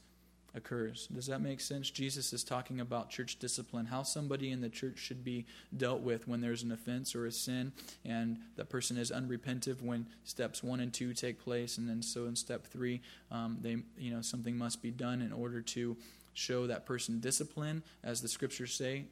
occurs. 0.54 1.08
Does 1.12 1.26
that 1.26 1.40
make 1.40 1.60
sense? 1.60 1.90
Jesus 1.90 2.32
is 2.32 2.44
talking 2.44 2.80
about 2.80 3.10
church 3.10 3.38
discipline, 3.38 3.86
how 3.86 4.02
somebody 4.02 4.50
in 4.50 4.60
the 4.60 4.68
church 4.68 4.98
should 4.98 5.24
be 5.24 5.46
dealt 5.76 6.00
with 6.00 6.28
when 6.28 6.40
there's 6.40 6.62
an 6.62 6.72
offense 6.72 7.14
or 7.14 7.26
a 7.26 7.32
sin, 7.32 7.72
and 8.04 8.38
that 8.56 8.68
person 8.68 8.96
is 8.96 9.10
unrepentive 9.10 9.80
when 9.80 10.06
steps 10.24 10.62
one 10.62 10.80
and 10.80 10.92
two 10.92 11.14
take 11.14 11.42
place, 11.42 11.78
and 11.78 11.88
then 11.88 12.02
so 12.02 12.26
in 12.26 12.36
step 12.36 12.66
three, 12.66 13.00
um, 13.30 13.58
they 13.62 13.78
you 13.96 14.10
know 14.10 14.20
something 14.20 14.56
must 14.56 14.82
be 14.82 14.90
done 14.90 15.22
in 15.22 15.32
order 15.32 15.62
to 15.62 15.96
show 16.34 16.66
that 16.66 16.86
person 16.86 17.20
discipline, 17.20 17.82
as 18.02 18.20
the 18.20 18.28
scriptures 18.28 18.74
say 18.74 19.04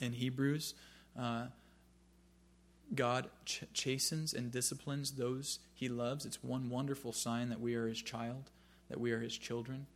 in 0.00 0.12
Hebrews. 0.12 0.74
Uh, 1.18 1.46
God 2.94 3.28
ch- 3.44 3.64
chastens 3.74 4.32
and 4.32 4.52
disciplines 4.52 5.12
those 5.12 5.58
he 5.74 5.88
loves. 5.88 6.24
It's 6.24 6.42
one 6.42 6.70
wonderful 6.70 7.12
sign 7.12 7.48
that 7.48 7.60
we 7.60 7.74
are 7.74 7.88
his 7.88 8.00
child, 8.00 8.50
that 8.88 9.00
we 9.00 9.10
are 9.10 9.20
his 9.20 9.36
children 9.36 9.86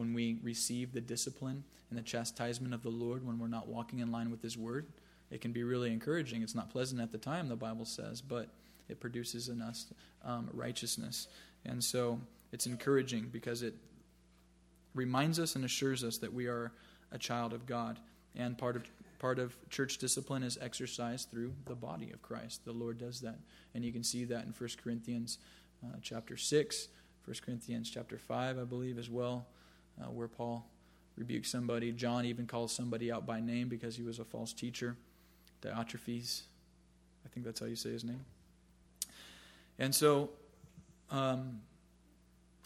when 0.00 0.14
we 0.14 0.38
receive 0.42 0.94
the 0.94 1.00
discipline 1.00 1.62
and 1.90 1.98
the 1.98 2.02
chastisement 2.02 2.72
of 2.72 2.82
the 2.82 2.88
Lord 2.88 3.24
when 3.24 3.38
we're 3.38 3.48
not 3.48 3.68
walking 3.68 3.98
in 3.98 4.10
line 4.10 4.30
with 4.30 4.40
His 4.40 4.56
Word. 4.56 4.86
It 5.30 5.42
can 5.42 5.52
be 5.52 5.62
really 5.62 5.92
encouraging. 5.92 6.42
It's 6.42 6.54
not 6.54 6.70
pleasant 6.70 7.02
at 7.02 7.12
the 7.12 7.18
time, 7.18 7.48
the 7.48 7.54
Bible 7.54 7.84
says, 7.84 8.22
but 8.22 8.48
it 8.88 8.98
produces 8.98 9.50
in 9.50 9.60
us 9.60 9.92
um, 10.24 10.48
righteousness. 10.54 11.28
And 11.66 11.84
so 11.84 12.18
it's 12.50 12.66
encouraging 12.66 13.28
because 13.30 13.62
it 13.62 13.74
reminds 14.94 15.38
us 15.38 15.54
and 15.54 15.66
assures 15.66 16.02
us 16.02 16.16
that 16.18 16.32
we 16.32 16.46
are 16.46 16.72
a 17.12 17.18
child 17.18 17.52
of 17.52 17.66
God. 17.66 17.98
And 18.34 18.56
part 18.56 18.76
of 18.76 18.84
part 19.18 19.38
of 19.38 19.54
church 19.68 19.98
discipline 19.98 20.42
is 20.42 20.58
exercised 20.62 21.30
through 21.30 21.52
the 21.66 21.74
body 21.74 22.10
of 22.10 22.22
Christ. 22.22 22.64
The 22.64 22.72
Lord 22.72 22.96
does 22.96 23.20
that, 23.20 23.38
and 23.74 23.84
you 23.84 23.92
can 23.92 24.02
see 24.02 24.24
that 24.24 24.46
in 24.46 24.54
1 24.56 24.70
Corinthians 24.82 25.36
uh, 25.84 25.98
chapter 26.00 26.38
six, 26.38 26.88
1 27.26 27.36
Corinthians 27.44 27.90
chapter 27.90 28.16
five, 28.16 28.58
I 28.58 28.64
believe 28.64 28.98
as 28.98 29.10
well 29.10 29.44
uh, 30.00 30.10
where 30.10 30.28
Paul 30.28 30.66
rebukes 31.16 31.50
somebody. 31.50 31.92
John 31.92 32.24
even 32.24 32.46
calls 32.46 32.72
somebody 32.72 33.12
out 33.12 33.26
by 33.26 33.40
name 33.40 33.68
because 33.68 33.96
he 33.96 34.02
was 34.02 34.18
a 34.18 34.24
false 34.24 34.52
teacher. 34.52 34.96
Diotrephes, 35.62 36.42
I 37.24 37.28
think 37.28 37.44
that's 37.44 37.60
how 37.60 37.66
you 37.66 37.76
say 37.76 37.90
his 37.90 38.04
name. 38.04 38.24
And 39.78 39.94
so, 39.94 40.30
um, 41.10 41.60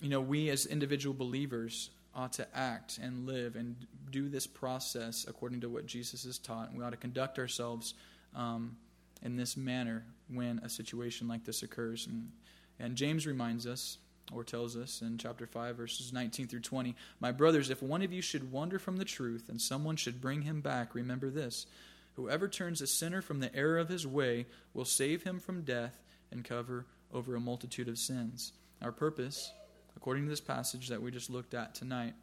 you 0.01 0.09
know, 0.09 0.21
we 0.21 0.51
as 0.51 0.67
individual 0.67 1.15
believers 1.15 1.91
ought 2.15 2.33
to 2.35 2.47
act 2.57 2.99
and 2.99 3.27
live 3.27 3.57
and 3.57 3.75
do 4.11 4.29
this 4.29 4.47
process 4.47 5.27
according 5.29 5.61
to 5.61 5.69
what 5.69 5.87
Jesus 5.87 6.25
has 6.25 6.39
taught. 6.39 6.69
And 6.69 6.79
We 6.79 6.85
ought 6.85 6.91
to 6.91 6.97
conduct 6.97 7.39
ourselves 7.39 7.95
um, 8.35 8.77
in 9.23 9.37
this 9.37 9.57
manner 9.57 10.05
when 10.29 10.61
a 10.61 10.69
situation 10.69 11.27
like 11.27 11.45
this 11.45 11.63
occurs. 11.63 12.07
And, 12.07 12.31
and 12.79 12.95
James 12.97 13.27
reminds 13.27 13.67
us 13.67 13.99
or 14.33 14.45
tells 14.45 14.77
us 14.77 15.03
in 15.03 15.19
chapter 15.19 15.47
5, 15.47 15.77
verses 15.77 16.13
19 16.13 16.47
through 16.49 16.61
20 16.61 16.95
My 17.21 17.33
brothers, 17.33 17.71
if 17.71 17.83
one 17.83 18.03
of 18.03 18.13
you 18.13 18.23
should 18.23 18.53
wander 18.53 18.79
from 18.79 18.97
the 18.97 19.05
truth 19.05 19.49
and 19.49 19.61
someone 19.61 19.97
should 19.97 20.21
bring 20.21 20.43
him 20.43 20.61
back, 20.61 20.95
remember 20.95 21.31
this 21.31 21.67
Whoever 22.15 22.47
turns 22.49 22.81
a 22.81 22.87
sinner 22.87 23.21
from 23.21 23.41
the 23.41 23.55
error 23.55 23.79
of 23.79 23.89
his 23.89 24.07
way 24.07 24.47
will 24.73 24.85
save 24.85 25.25
him 25.25 25.41
from 25.41 25.63
death 25.63 26.01
and 26.31 26.45
cover 26.45 26.87
over 27.13 27.35
a 27.35 27.41
multitude 27.41 27.89
of 27.89 27.99
sins. 27.99 28.53
Our 28.81 28.93
purpose, 28.93 29.53
according 29.97 30.25
to 30.25 30.31
this 30.31 30.41
passage 30.41 30.89
that 30.89 31.03
we 31.03 31.11
just 31.11 31.31
looked 31.31 31.55
at 31.55 31.75
tonight, 31.75 32.15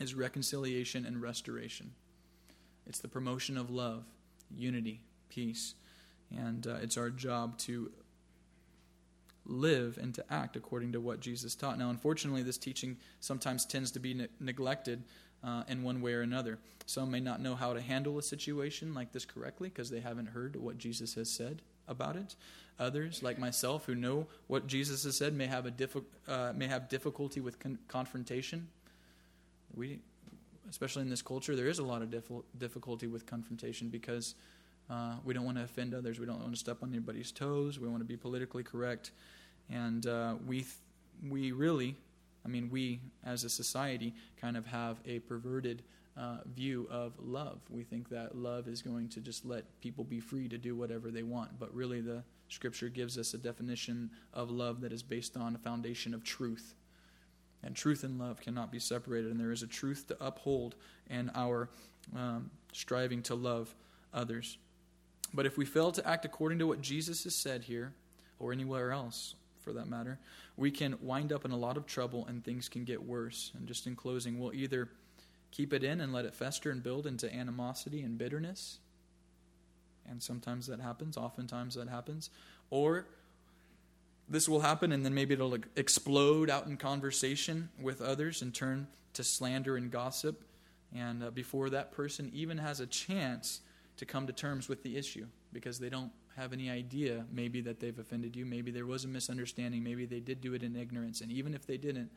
is 0.00 0.14
reconciliation 0.14 1.04
and 1.04 1.20
restoration. 1.20 1.92
It's 2.86 3.00
the 3.00 3.08
promotion 3.08 3.56
of 3.58 3.70
love, 3.70 4.04
unity, 4.54 5.02
peace, 5.28 5.74
and 6.30 6.66
uh, 6.66 6.76
it's 6.82 6.96
our 6.96 7.10
job 7.10 7.58
to 7.58 7.90
live 9.44 9.98
and 10.00 10.14
to 10.14 10.24
act 10.32 10.56
according 10.56 10.92
to 10.92 11.00
what 11.00 11.20
Jesus 11.20 11.54
taught. 11.54 11.78
Now, 11.78 11.90
unfortunately, 11.90 12.42
this 12.42 12.58
teaching 12.58 12.96
sometimes 13.20 13.64
tends 13.64 13.90
to 13.92 14.00
be 14.00 14.14
ne- 14.14 14.28
neglected 14.40 15.02
uh, 15.44 15.64
in 15.68 15.82
one 15.82 16.00
way 16.00 16.14
or 16.14 16.22
another. 16.22 16.58
Some 16.86 17.10
may 17.10 17.20
not 17.20 17.40
know 17.40 17.54
how 17.54 17.72
to 17.72 17.80
handle 17.80 18.18
a 18.18 18.22
situation 18.22 18.94
like 18.94 19.12
this 19.12 19.24
correctly 19.24 19.68
because 19.68 19.90
they 19.90 20.00
haven't 20.00 20.26
heard 20.26 20.56
what 20.56 20.78
Jesus 20.78 21.14
has 21.14 21.30
said 21.30 21.62
about 21.88 22.16
it. 22.16 22.36
Others, 22.78 23.22
like 23.22 23.38
myself, 23.38 23.84
who 23.86 23.94
know 23.94 24.26
what 24.46 24.66
Jesus 24.66 25.04
has 25.04 25.16
said, 25.16 25.34
may 25.34 25.46
have 25.46 25.66
a 25.66 25.70
diffi- 25.70 26.04
uh, 26.26 26.52
may 26.54 26.66
have 26.66 26.88
difficulty 26.88 27.40
with 27.40 27.58
con- 27.58 27.78
confrontation. 27.88 28.68
We, 29.74 29.98
especially 30.70 31.02
in 31.02 31.10
this 31.10 31.22
culture, 31.22 31.54
there 31.54 31.68
is 31.68 31.78
a 31.78 31.84
lot 31.84 32.02
of 32.02 32.10
dif- 32.10 32.30
difficulty 32.58 33.06
with 33.06 33.26
confrontation 33.26 33.88
because 33.88 34.34
uh, 34.90 35.14
we 35.24 35.34
don't 35.34 35.44
want 35.44 35.56
to 35.58 35.64
offend 35.64 35.94
others. 35.94 36.18
We 36.18 36.26
don't 36.26 36.40
want 36.40 36.52
to 36.52 36.58
step 36.58 36.82
on 36.82 36.90
anybody's 36.90 37.32
toes. 37.32 37.78
We 37.78 37.88
want 37.88 38.00
to 38.00 38.06
be 38.06 38.16
politically 38.16 38.62
correct, 38.62 39.12
and 39.70 40.06
uh, 40.06 40.34
we 40.46 40.58
th- 40.58 40.74
we 41.28 41.52
really, 41.52 41.96
I 42.44 42.48
mean, 42.48 42.68
we 42.70 43.00
as 43.24 43.44
a 43.44 43.50
society 43.50 44.14
kind 44.40 44.56
of 44.56 44.66
have 44.66 44.98
a 45.06 45.20
perverted 45.20 45.82
uh, 46.16 46.38
view 46.54 46.86
of 46.90 47.12
love. 47.18 47.60
We 47.70 47.84
think 47.84 48.08
that 48.10 48.36
love 48.36 48.68
is 48.68 48.82
going 48.82 49.08
to 49.10 49.20
just 49.20 49.44
let 49.44 49.64
people 49.80 50.04
be 50.04 50.20
free 50.20 50.48
to 50.48 50.58
do 50.58 50.74
whatever 50.74 51.10
they 51.10 51.22
want, 51.22 51.58
but 51.58 51.74
really 51.74 52.00
the 52.00 52.22
Scripture 52.48 52.88
gives 52.90 53.16
us 53.16 53.32
a 53.32 53.38
definition 53.38 54.10
of 54.34 54.50
love 54.50 54.82
that 54.82 54.92
is 54.92 55.02
based 55.02 55.36
on 55.36 55.54
a 55.54 55.58
foundation 55.58 56.12
of 56.12 56.22
truth. 56.22 56.74
And 57.62 57.74
truth 57.76 58.02
and 58.02 58.18
love 58.18 58.40
cannot 58.40 58.72
be 58.72 58.78
separated, 58.78 59.30
and 59.30 59.40
there 59.40 59.52
is 59.52 59.62
a 59.62 59.66
truth 59.66 60.08
to 60.08 60.16
uphold 60.20 60.74
in 61.08 61.30
our 61.34 61.70
um, 62.14 62.50
striving 62.72 63.22
to 63.22 63.34
love 63.34 63.74
others. 64.12 64.58
But 65.34 65.46
if 65.46 65.56
we 65.56 65.64
fail 65.64 65.92
to 65.92 66.06
act 66.06 66.24
according 66.24 66.58
to 66.58 66.66
what 66.66 66.80
Jesus 66.80 67.24
has 67.24 67.34
said 67.34 67.64
here, 67.64 67.94
or 68.42 68.52
anywhere 68.52 68.92
else 68.92 69.34
for 69.60 69.72
that 69.72 69.88
matter, 69.88 70.18
we 70.56 70.70
can 70.70 70.96
wind 71.00 71.32
up 71.32 71.44
in 71.44 71.52
a 71.52 71.56
lot 71.56 71.76
of 71.76 71.86
trouble 71.86 72.26
and 72.26 72.44
things 72.44 72.68
can 72.68 72.84
get 72.84 73.02
worse. 73.02 73.52
And 73.56 73.66
just 73.66 73.86
in 73.86 73.96
closing, 73.96 74.38
we'll 74.38 74.52
either 74.52 74.88
keep 75.52 75.72
it 75.72 75.84
in 75.84 76.00
and 76.00 76.12
let 76.12 76.24
it 76.24 76.34
fester 76.34 76.70
and 76.70 76.82
build 76.82 77.06
into 77.06 77.32
animosity 77.32 78.02
and 78.02 78.18
bitterness. 78.18 78.78
And 80.08 80.22
sometimes 80.22 80.66
that 80.66 80.80
happens, 80.80 81.16
oftentimes 81.16 81.76
that 81.76 81.88
happens. 81.88 82.28
Or 82.70 83.06
this 84.28 84.48
will 84.48 84.60
happen 84.60 84.90
and 84.92 85.04
then 85.04 85.14
maybe 85.14 85.34
it'll 85.34 85.56
explode 85.76 86.50
out 86.50 86.66
in 86.66 86.76
conversation 86.76 87.68
with 87.80 88.02
others 88.02 88.42
and 88.42 88.52
turn 88.52 88.88
to 89.14 89.22
slander 89.22 89.76
and 89.76 89.90
gossip. 89.90 90.42
And 90.94 91.22
uh, 91.22 91.30
before 91.30 91.70
that 91.70 91.92
person 91.92 92.30
even 92.34 92.58
has 92.58 92.80
a 92.80 92.86
chance 92.86 93.60
to 93.96 94.06
come 94.06 94.26
to 94.26 94.32
terms 94.32 94.68
with 94.68 94.82
the 94.82 94.96
issue 94.96 95.26
because 95.52 95.78
they 95.78 95.88
don't 95.88 96.12
have 96.36 96.52
any 96.52 96.70
idea 96.70 97.26
maybe 97.30 97.60
that 97.60 97.80
they've 97.80 97.98
offended 97.98 98.34
you. 98.34 98.46
Maybe 98.46 98.70
there 98.70 98.86
was 98.86 99.04
a 99.04 99.08
misunderstanding. 99.08 99.82
Maybe 99.82 100.06
they 100.06 100.20
did 100.20 100.40
do 100.40 100.54
it 100.54 100.62
in 100.62 100.76
ignorance. 100.76 101.20
And 101.20 101.30
even 101.30 101.54
if 101.54 101.66
they 101.66 101.76
didn't, 101.76 102.10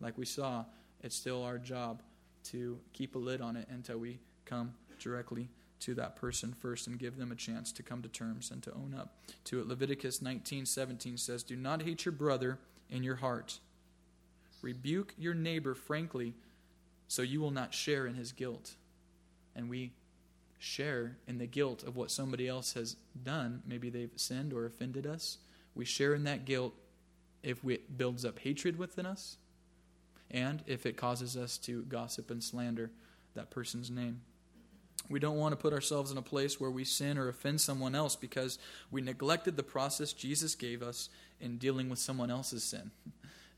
like 0.00 0.18
we 0.18 0.26
saw, 0.26 0.64
it's 1.02 1.14
still 1.14 1.42
our 1.44 1.58
job 1.58 2.02
to 2.44 2.78
keep 2.92 3.14
a 3.14 3.18
lid 3.18 3.40
on 3.40 3.56
it 3.56 3.68
until 3.70 3.98
we 3.98 4.18
come 4.44 4.74
directly 4.98 5.48
to 5.80 5.94
that 5.94 6.16
person 6.16 6.52
first 6.52 6.86
and 6.86 6.98
give 6.98 7.16
them 7.16 7.32
a 7.32 7.34
chance 7.34 7.72
to 7.72 7.82
come 7.82 8.02
to 8.02 8.08
terms 8.08 8.50
and 8.50 8.62
to 8.62 8.72
own 8.72 8.94
up 8.98 9.18
to 9.44 9.60
it. 9.60 9.66
Leviticus 9.66 10.20
19:17 10.20 11.16
says, 11.16 11.42
"Do 11.42 11.56
not 11.56 11.82
hate 11.82 12.04
your 12.04 12.12
brother 12.12 12.58
in 12.90 13.02
your 13.02 13.16
heart. 13.16 13.60
Rebuke 14.62 15.14
your 15.16 15.32
neighbor 15.34 15.74
frankly, 15.74 16.34
so 17.08 17.22
you 17.22 17.40
will 17.40 17.50
not 17.50 17.72
share 17.72 18.06
in 18.06 18.14
his 18.14 18.32
guilt." 18.32 18.76
And 19.54 19.70
we 19.70 19.92
share 20.60 21.16
in 21.26 21.38
the 21.38 21.46
guilt 21.46 21.82
of 21.82 21.96
what 21.96 22.10
somebody 22.10 22.46
else 22.46 22.74
has 22.74 22.94
done. 23.24 23.62
Maybe 23.66 23.88
they've 23.88 24.12
sinned 24.14 24.52
or 24.52 24.66
offended 24.66 25.06
us. 25.06 25.38
We 25.74 25.86
share 25.86 26.14
in 26.14 26.24
that 26.24 26.44
guilt 26.44 26.74
if 27.42 27.64
it 27.64 27.96
builds 27.96 28.24
up 28.26 28.38
hatred 28.38 28.78
within 28.78 29.06
us 29.06 29.38
and 30.30 30.62
if 30.66 30.84
it 30.84 30.98
causes 30.98 31.36
us 31.36 31.56
to 31.58 31.82
gossip 31.84 32.30
and 32.30 32.44
slander 32.44 32.90
that 33.34 33.50
person's 33.50 33.90
name. 33.90 34.20
We 35.08 35.18
don't 35.18 35.38
want 35.38 35.52
to 35.52 35.56
put 35.56 35.72
ourselves 35.72 36.12
in 36.12 36.18
a 36.18 36.22
place 36.22 36.60
where 36.60 36.70
we 36.70 36.84
sin 36.84 37.16
or 37.16 37.28
offend 37.28 37.62
someone 37.62 37.94
else 37.94 38.14
because 38.14 38.58
we 38.90 39.00
neglected 39.00 39.56
the 39.56 39.62
process 39.62 40.12
Jesus 40.12 40.54
gave 40.54 40.82
us 40.82 41.08
in 41.40 41.56
dealing 41.56 41.88
with 41.88 41.98
someone 41.98 42.30
else's 42.30 42.62
sin. 42.62 42.90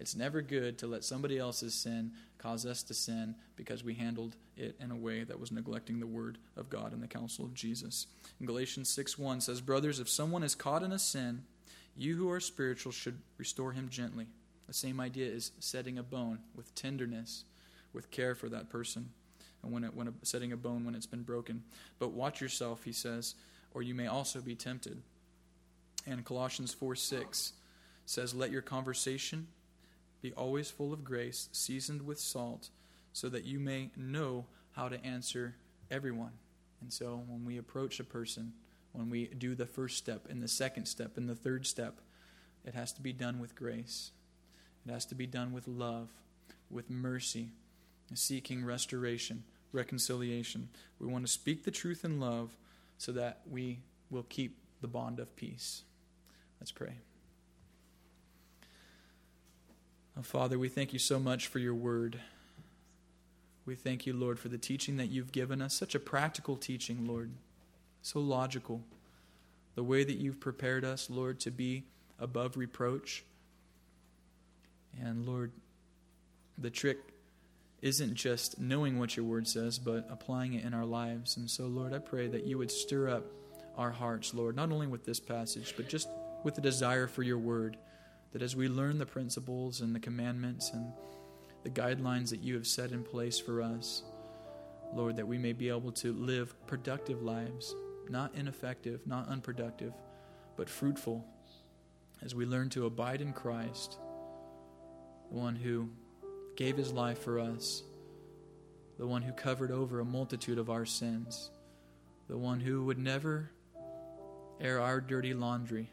It's 0.03 0.17
never 0.17 0.43
good 0.43 0.79
to 0.79 0.89
let 0.89 1.05
somebody 1.05 1.39
else's 1.39 1.75
sin 1.75 2.11
cause 2.37 2.67
us 2.67 2.83
to 2.83 2.93
sin 2.93 3.37
because 3.55 3.85
we 3.85 3.95
handled 3.95 4.35
it 4.57 4.75
in 4.81 4.91
a 4.91 4.97
way 4.97 5.23
that 5.23 5.39
was 5.39 5.53
neglecting 5.53 6.01
the 6.01 6.09
word 6.09 6.39
of 6.57 6.69
God 6.69 6.93
and 6.93 7.01
the 7.01 7.07
counsel 7.07 7.45
of 7.45 7.55
Jesus. 7.55 8.09
In 8.41 8.47
Galatians 8.47 8.89
6 8.89 9.17
1 9.17 9.41
says, 9.41 9.61
Brothers, 9.61 10.01
if 10.01 10.09
someone 10.09 10.43
is 10.43 10.57
caught 10.57 10.83
in 10.83 10.91
a 10.91 10.99
sin, 10.99 11.45
you 11.97 12.17
who 12.17 12.29
are 12.33 12.41
spiritual 12.41 12.91
should 12.91 13.21
restore 13.39 13.71
him 13.71 13.89
gently, 13.89 14.27
The 14.67 14.75
same 14.75 14.99
idea 14.99 15.31
is 15.31 15.53
setting 15.61 15.99
a 15.99 16.03
bone 16.03 16.41
with 16.57 16.75
tenderness, 16.75 17.45
with 17.93 18.11
care 18.11 18.35
for 18.35 18.49
that 18.49 18.71
person, 18.71 19.11
and 19.63 19.71
when, 19.71 19.85
it, 19.85 19.95
when 19.95 20.09
a, 20.09 20.13
setting 20.25 20.51
a 20.51 20.57
bone 20.57 20.85
when 20.85 20.97
it's 20.97 21.07
been 21.07 21.23
broken. 21.23 21.63
But 22.01 22.11
watch 22.11 22.41
yourself, 22.41 22.83
he 22.83 22.93
says, 22.93 23.37
or 23.73 23.83
you 23.83 23.95
may 23.95 24.09
also 24.09 24.41
be 24.41 24.57
tempted. 24.57 25.01
And 26.09 26.25
Colossians 26.25 26.75
4 26.75 26.97
6 26.97 27.53
says, 28.05 28.35
Let 28.35 28.51
your 28.51 28.63
conversation 28.63 29.47
be 30.23 30.33
always 30.33 30.71
full 30.71 30.93
of 30.93 31.05
grace, 31.05 31.49
seasoned 31.53 32.03
with 32.03 32.19
salt, 32.19 32.71
so 33.13 33.29
that 33.29 33.45
you 33.45 33.59
may 33.59 33.91
know 33.97 34.47
how 34.73 34.89
to 34.89 35.05
answer 35.05 35.57
everyone. 35.91 36.33
And 36.81 36.93
so 36.93 37.23
when 37.27 37.45
we 37.45 37.59
approach 37.59 38.01
a 38.01 38.05
person, 38.05 38.53
when 38.93 39.11
we 39.11 39.27
do 39.27 39.55
the 39.55 39.67
first 39.67 39.99
step 39.99 40.27
and 40.31 40.43
the 40.43 40.49
second 40.49 40.87
step 40.87 41.17
and 41.17 41.29
the 41.29 41.35
third 41.35 41.67
step, 41.67 42.01
it 42.65 42.75
has 42.75 42.93
to 42.95 43.03
be 43.03 43.13
done 43.13 43.41
with 43.41 43.55
grace. 43.55 44.13
It 44.87 44.93
has 44.93 45.05
to 45.07 45.15
be 45.15 45.27
done 45.27 45.53
with 45.53 45.69
love, 45.69 46.09
with 46.71 46.89
mercy, 46.89 47.51
seeking 48.15 48.65
restoration, 48.65 49.45
reconciliation. 49.73 50.69
We 50.99 51.07
want 51.07 51.27
to 51.27 51.33
speak 51.33 51.65
the 51.65 51.71
truth 51.71 52.05
in 52.05 52.21
love 52.21 52.57
so 52.99 53.13
that 53.13 53.41
we 53.51 53.81
will 54.11 54.25
keep 54.25 54.59
the 54.81 54.89
bond 54.89 55.19
of 55.19 55.35
peace. 55.37 55.83
Let's 56.61 56.73
pray. 56.73 56.95
Oh, 60.19 60.23
Father, 60.23 60.59
we 60.59 60.69
thank 60.69 60.93
you 60.93 60.99
so 60.99 61.19
much 61.19 61.47
for 61.47 61.59
your 61.59 61.75
word. 61.75 62.21
We 63.65 63.75
thank 63.75 64.05
you, 64.07 64.13
Lord, 64.13 64.39
for 64.39 64.49
the 64.49 64.59
teaching 64.59 64.99
that 64.99 65.07
you've 65.07 65.33
given 65.33 65.63
us. 65.63 65.73
Such 65.73 65.95
a 65.95 66.01
practical 66.01 66.57
teaching, 66.57 67.07
Lord. 67.07 67.31
So 68.03 68.21
logical. 68.21 68.83
The 69.75 69.85
way 69.85 70.05
that 70.05 70.19
you've 70.19 70.41
prepared 70.41 70.85
us, 70.85 71.09
Lord, 71.09 71.41
to 71.41 71.51
be 71.51 71.85
above 72.19 72.59
reproach. 72.59 73.25
And 75.01 75.25
Lord, 75.25 75.51
the 76.59 76.71
trick 76.71 76.99
isn't 77.81 78.15
just 78.15 78.61
knowing 78.61 78.99
what 78.99 79.17
your 79.17 79.25
word 79.25 79.49
says, 79.49 79.79
but 79.79 80.07
applying 80.11 80.53
it 80.53 80.65
in 80.65 80.75
our 80.75 80.85
lives. 80.85 81.39
And 81.39 81.51
so, 81.51 81.65
Lord, 81.65 81.95
I 81.95 81.99
pray 81.99 82.29
that 82.29 82.45
you 82.45 82.59
would 82.59 82.71
stir 82.71 83.09
up 83.09 83.25
our 83.79 83.91
hearts, 83.91 84.35
Lord, 84.35 84.57
not 84.57 84.71
only 84.71 84.87
with 84.87 85.07
this 85.07 85.21
passage, 85.21 85.73
but 85.77 85.89
just 85.89 86.09
with 86.45 86.55
the 86.55 86.61
desire 86.61 87.07
for 87.07 87.23
your 87.23 87.39
word. 87.39 87.79
That 88.33 88.43
as 88.43 88.57
we 88.57 88.69
learn 88.69 88.99
the 88.99 89.07
principles 89.07 89.81
and 89.81 89.95
the 89.95 90.01
commandments 90.01 90.71
and 90.73 90.93
the 91.65 91.71
guidelines 91.71 92.31
that 92.31 92.41
you 92.41 92.55
have 92.55 92.67
set 92.67 92.93
in 92.93 93.03
place 93.03 93.39
for 93.39 93.63
us, 93.63 94.03
Lord, 94.95 95.17
that 95.17 95.29
we 95.29 95.39
may 95.39 95.53
be 95.53 95.69
able 95.69 95.93
to 95.93 96.13
live 96.13 96.55
productive 96.67 97.23
lives, 97.23 97.75
not 98.09 98.35
ineffective, 98.35 99.07
not 99.07 99.29
unproductive, 99.29 99.93
but 100.57 100.69
fruitful, 100.69 101.25
as 102.23 102.35
we 102.35 102.45
learn 102.45 102.69
to 102.71 102.87
abide 102.87 103.21
in 103.21 103.33
Christ, 103.33 103.99
the 105.31 105.37
one 105.37 105.57
who 105.57 105.89
gave 106.57 106.77
his 106.77 106.93
life 106.93 107.19
for 107.19 107.39
us, 107.39 107.83
the 108.99 109.07
one 109.07 109.23
who 109.23 109.33
covered 109.33 109.71
over 109.71 110.01
a 110.01 110.05
multitude 110.05 110.59
of 110.59 110.71
our 110.71 110.85
sins, 110.85 111.51
the 112.29 112.37
one 112.37 112.61
who 112.61 112.85
would 112.85 112.99
never 112.99 113.51
air 114.61 114.81
our 114.81 115.01
dirty 115.01 115.35
laundry, 115.35 115.91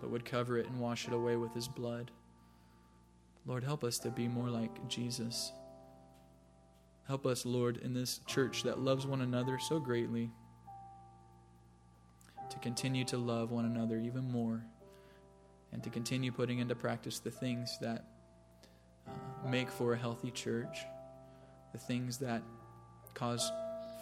but 0.00 0.10
would 0.10 0.24
cover 0.24 0.58
it 0.58 0.66
and 0.66 0.80
wash 0.80 1.06
it 1.06 1.12
away 1.12 1.36
with 1.36 1.52
his 1.54 1.68
blood. 1.68 2.10
Lord, 3.46 3.64
help 3.64 3.84
us 3.84 3.98
to 4.00 4.10
be 4.10 4.28
more 4.28 4.48
like 4.48 4.88
Jesus. 4.88 5.52
Help 7.06 7.26
us, 7.26 7.44
Lord, 7.44 7.78
in 7.78 7.92
this 7.92 8.20
church 8.26 8.62
that 8.62 8.78
loves 8.78 9.06
one 9.06 9.20
another 9.20 9.58
so 9.58 9.80
greatly, 9.80 10.30
to 12.48 12.58
continue 12.58 13.04
to 13.04 13.16
love 13.16 13.50
one 13.50 13.64
another 13.64 13.98
even 13.98 14.30
more, 14.30 14.64
and 15.72 15.82
to 15.82 15.90
continue 15.90 16.32
putting 16.32 16.58
into 16.58 16.74
practice 16.74 17.18
the 17.18 17.30
things 17.30 17.78
that 17.80 18.04
uh, 19.08 19.48
make 19.48 19.70
for 19.70 19.94
a 19.94 19.98
healthy 19.98 20.30
church, 20.30 20.78
the 21.72 21.78
things 21.78 22.18
that 22.18 22.42
cause 23.14 23.50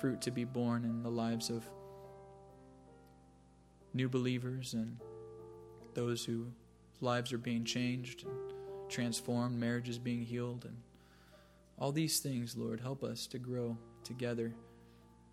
fruit 0.01 0.21
to 0.23 0.31
be 0.31 0.45
borne 0.45 0.85
in 0.85 1.03
the 1.03 1.11
lives 1.11 1.51
of 1.51 1.65
new 3.95 4.09
believers 4.09 4.75
and 4.75 4.99
those 5.99 6.25
whose 6.25 6.47
lives 7.01 7.33
are 7.33 7.39
being 7.39 7.65
changed 7.65 8.25
and 8.25 8.33
transformed, 8.89 9.59
marriages 9.59 9.99
being 9.99 10.23
healed, 10.23 10.65
and 10.65 10.77
all 11.77 11.91
these 11.91 12.21
things, 12.21 12.57
Lord, 12.57 12.81
help 12.81 13.03
us 13.03 13.27
to 13.27 13.39
grow 13.39 13.77
together 14.05 14.55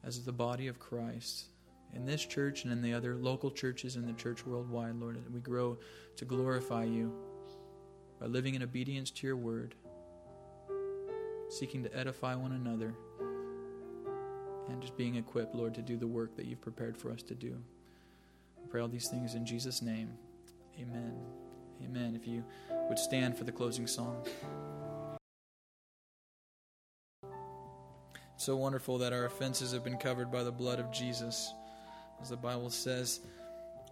as 0.04 0.23
the 0.25 0.32
body 0.32 0.67
of 0.67 0.80
Christ 0.80 1.45
in 1.93 2.08
this 2.08 2.25
church 2.25 2.63
and 2.63 2.73
in 2.73 2.82
the 2.82 2.95
other 2.95 3.15
local 3.15 3.51
churches 3.51 3.95
in 3.95 4.08
the 4.08 4.13
church 4.13 4.43
worldwide, 4.43 4.95
Lord, 4.95 5.17
that 5.17 5.32
we 5.32 5.39
grow 5.39 5.78
to 6.17 6.25
glorify 6.25 6.84
you 6.84 7.13
by 8.19 8.25
living 8.25 8.56
in 8.56 8.63
obedience 8.63 9.12
to 9.12 9.28
your 9.28 9.38
word, 9.38 9.75
seeking 11.49 11.84
to 11.84 11.95
edify 11.95 12.34
one 12.34 12.54
another, 12.54 12.95
and 14.67 14.82
just 14.82 14.97
being 14.97 15.15
equipped, 15.15 15.54
Lord, 15.54 15.75
to 15.75 15.84
do 15.84 15.95
the 15.95 16.08
work 16.08 16.36
that 16.38 16.47
you've 16.47 16.62
prepared 16.62 16.97
for 16.97 17.12
us 17.12 17.21
to 17.21 17.36
do. 17.36 17.56
I 18.63 18.67
pray 18.67 18.82
all 18.82 18.88
these 18.88 19.10
things 19.10 19.36
in 19.36 19.45
Jesus' 19.45 19.84
name. 19.84 20.10
Amen. 20.79 21.13
Amen. 21.83 22.15
If 22.15 22.27
you 22.27 22.43
would 22.89 22.99
stand 22.99 23.38
for 23.38 23.43
the 23.43 23.51
closing 23.51 23.88
song. 23.88 24.25
It's 28.35 28.43
so 28.43 28.57
wonderful 28.57 28.97
that 28.97 29.13
our 29.13 29.25
offenses 29.25 29.71
have 29.71 29.83
been 29.83 29.97
covered 29.97 30.31
by 30.31 30.43
the 30.43 30.51
blood 30.51 30.79
of 30.79 30.91
Jesus. 30.91 31.53
As 32.21 32.29
the 32.29 32.38
Bible 32.38 32.69
says, 32.69 33.21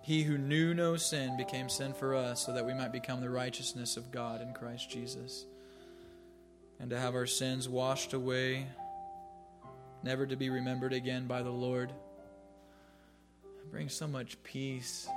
He 0.02 0.24
who 0.24 0.38
knew 0.38 0.74
no 0.74 0.98
sin 0.98 1.38
became 1.38 1.70
sin 1.70 1.94
for 1.94 2.14
us 2.14 2.46
so 2.46 2.54
that 2.54 2.66
we 2.66 2.74
might 2.74 2.92
become 2.92 3.22
the 3.22 3.30
righteousness 3.30 3.96
of 3.96 4.12
God 4.12 4.42
in 4.42 4.54
Christ 4.54 4.90
Jesus. 4.90 5.46
And 6.80 6.90
to 6.90 7.00
have 7.00 7.16
our 7.16 7.26
sins 7.26 7.70
washed 7.70 8.14
away, 8.14 8.68
never 10.04 10.26
to 10.26 10.36
be 10.36 10.50
remembered 10.50 10.92
again 10.92 11.26
by 11.26 11.42
the 11.42 11.50
Lord, 11.50 11.94
brings 13.72 13.94
so 13.94 14.08
much 14.08 14.42
peace, 14.44 15.08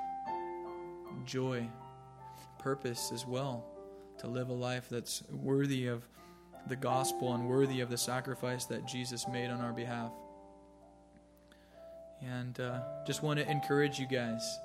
joy 1.25 1.69
purpose 2.59 3.11
as 3.12 3.27
well 3.27 3.64
to 4.19 4.27
live 4.27 4.49
a 4.49 4.53
life 4.53 4.88
that's 4.88 5.23
worthy 5.31 5.87
of 5.87 6.07
the 6.69 6.77
gospel 6.77 7.35
and 7.35 7.49
worthy 7.49 7.81
of 7.81 7.90
the 7.90 7.99
sacrifice 7.99 8.64
that 8.66 8.87
Jesus 8.87 9.27
made 9.29 9.51
on 9.51 9.61
our 9.61 9.73
behalf. 9.73 10.11
And 12.23 12.59
uh, 12.59 12.81
just 13.07 13.23
want 13.23 13.38
to 13.38 13.49
encourage 13.51 13.99
you 13.99 14.07
guys. 14.07 14.59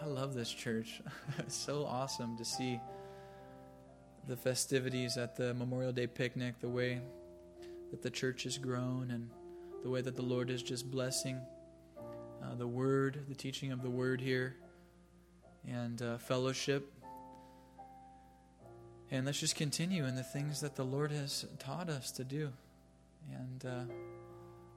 I 0.00 0.06
love 0.06 0.34
this 0.34 0.50
church. 0.50 1.00
it's 1.38 1.56
so 1.56 1.84
awesome 1.84 2.36
to 2.38 2.44
see 2.44 2.80
the 4.28 4.36
festivities 4.36 5.16
at 5.16 5.36
the 5.36 5.52
Memorial 5.54 5.92
Day 5.92 6.06
picnic, 6.06 6.54
the 6.60 6.68
way 6.68 7.00
that 7.90 8.02
the 8.02 8.10
church 8.10 8.44
has 8.44 8.56
grown, 8.56 9.10
and 9.10 9.28
the 9.82 9.90
way 9.90 10.00
that 10.00 10.16
the 10.16 10.22
Lord 10.22 10.48
is 10.48 10.62
just 10.62 10.90
blessing 10.90 11.40
uh, 12.42 12.54
the 12.56 12.66
word, 12.66 13.24
the 13.28 13.34
teaching 13.34 13.72
of 13.72 13.82
the 13.82 13.90
word 13.90 14.20
here 14.20 14.56
and 15.68 16.02
uh, 16.02 16.18
fellowship. 16.18 16.92
And 19.10 19.26
let's 19.26 19.38
just 19.38 19.56
continue 19.56 20.06
in 20.06 20.16
the 20.16 20.22
things 20.22 20.60
that 20.60 20.74
the 20.74 20.84
Lord 20.84 21.12
has 21.12 21.44
taught 21.58 21.88
us 21.88 22.10
to 22.12 22.24
do. 22.24 22.50
And 23.30 23.64
uh, 23.64 23.92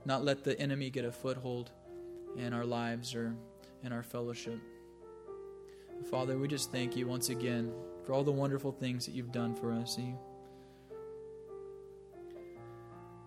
not 0.06 0.24
let 0.24 0.44
the 0.44 0.60
enemy 0.60 0.90
get 0.90 1.06
a 1.06 1.12
foothold 1.12 1.72
in 2.38 2.54
our 2.54 2.66
lives 2.66 3.16
or 3.16 3.34
in 3.84 3.92
our 3.92 4.04
fellowship. 4.04 4.60
Father, 6.12 6.38
we 6.38 6.48
just 6.48 6.72
thank 6.72 6.96
you 6.96 7.08
once 7.08 7.30
again 7.30 7.72
for 8.06 8.14
all 8.14 8.24
the 8.24 8.32
wonderful 8.32 8.72
things 8.72 9.06
that 9.06 9.14
you've 9.14 9.32
done 9.32 9.56
for 9.56 9.72
us. 9.72 9.98
You, 9.98 10.18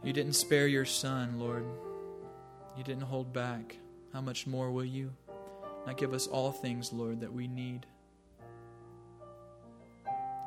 you 0.04 0.12
didn't 0.12 0.34
spare 0.34 0.68
your 0.68 0.84
son, 0.84 1.40
Lord. 1.40 1.64
You 2.76 2.84
didn't 2.84 3.02
hold 3.02 3.32
back. 3.32 3.76
How 4.12 4.20
much 4.20 4.46
more 4.46 4.70
will 4.70 4.84
you? 4.84 5.12
Now 5.86 5.92
give 5.92 6.12
us 6.12 6.26
all 6.26 6.52
things, 6.52 6.92
Lord, 6.92 7.20
that 7.20 7.32
we 7.32 7.46
need. 7.48 7.86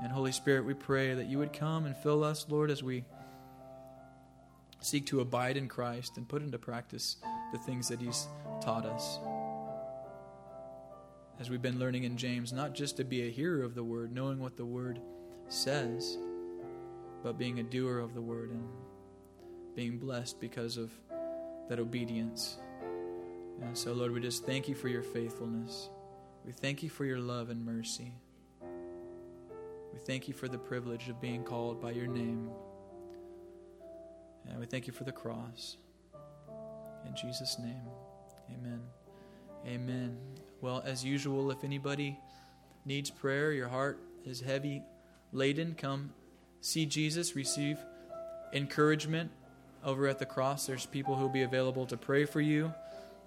And 0.01 0.11
Holy 0.11 0.31
Spirit, 0.31 0.65
we 0.65 0.73
pray 0.73 1.13
that 1.13 1.27
you 1.27 1.37
would 1.37 1.53
come 1.53 1.85
and 1.85 1.95
fill 1.95 2.23
us, 2.23 2.45
Lord, 2.49 2.71
as 2.71 2.81
we 2.81 3.05
seek 4.79 5.05
to 5.07 5.19
abide 5.19 5.57
in 5.57 5.67
Christ 5.67 6.17
and 6.17 6.27
put 6.27 6.41
into 6.41 6.57
practice 6.57 7.17
the 7.51 7.59
things 7.59 7.87
that 7.87 7.99
He's 7.99 8.27
taught 8.61 8.85
us. 8.85 9.19
As 11.39 11.49
we've 11.49 11.61
been 11.61 11.79
learning 11.79 12.03
in 12.03 12.17
James, 12.17 12.51
not 12.51 12.73
just 12.73 12.97
to 12.97 13.03
be 13.03 13.27
a 13.27 13.31
hearer 13.31 13.63
of 13.63 13.75
the 13.75 13.83
word, 13.83 14.11
knowing 14.11 14.39
what 14.39 14.57
the 14.57 14.65
word 14.65 14.99
says, 15.49 16.17
but 17.23 17.37
being 17.37 17.59
a 17.59 17.63
doer 17.63 17.99
of 17.99 18.13
the 18.13 18.21
word 18.21 18.51
and 18.51 18.63
being 19.75 19.97
blessed 19.97 20.39
because 20.39 20.77
of 20.77 20.91
that 21.69 21.79
obedience. 21.79 22.57
And 23.61 23.77
so, 23.77 23.93
Lord, 23.93 24.11
we 24.11 24.19
just 24.19 24.45
thank 24.45 24.67
you 24.67 24.75
for 24.75 24.87
your 24.87 25.03
faithfulness. 25.03 25.89
We 26.45 26.51
thank 26.51 26.81
you 26.81 26.89
for 26.89 27.05
your 27.05 27.19
love 27.19 27.49
and 27.49 27.63
mercy. 27.63 28.11
We 29.93 29.99
thank 29.99 30.27
you 30.27 30.33
for 30.33 30.47
the 30.47 30.57
privilege 30.57 31.09
of 31.09 31.21
being 31.21 31.43
called 31.43 31.81
by 31.81 31.91
your 31.91 32.07
name. 32.07 32.49
And 34.49 34.59
we 34.59 34.65
thank 34.65 34.87
you 34.87 34.93
for 34.93 35.03
the 35.03 35.11
cross. 35.11 35.77
In 37.05 37.15
Jesus' 37.15 37.57
name, 37.59 37.81
amen. 38.49 38.81
Amen. 39.67 40.17
Well, 40.59 40.81
as 40.85 41.03
usual, 41.05 41.51
if 41.51 41.63
anybody 41.63 42.17
needs 42.85 43.09
prayer, 43.09 43.51
your 43.51 43.67
heart 43.67 43.99
is 44.25 44.41
heavy 44.41 44.81
laden, 45.31 45.75
come 45.75 46.13
see 46.61 46.85
Jesus, 46.85 47.35
receive 47.35 47.77
encouragement 48.53 49.31
over 49.83 50.07
at 50.07 50.19
the 50.19 50.25
cross. 50.25 50.65
There's 50.65 50.85
people 50.85 51.15
who 51.15 51.23
will 51.23 51.29
be 51.29 51.43
available 51.43 51.85
to 51.87 51.97
pray 51.97 52.25
for 52.25 52.41
you 52.41 52.73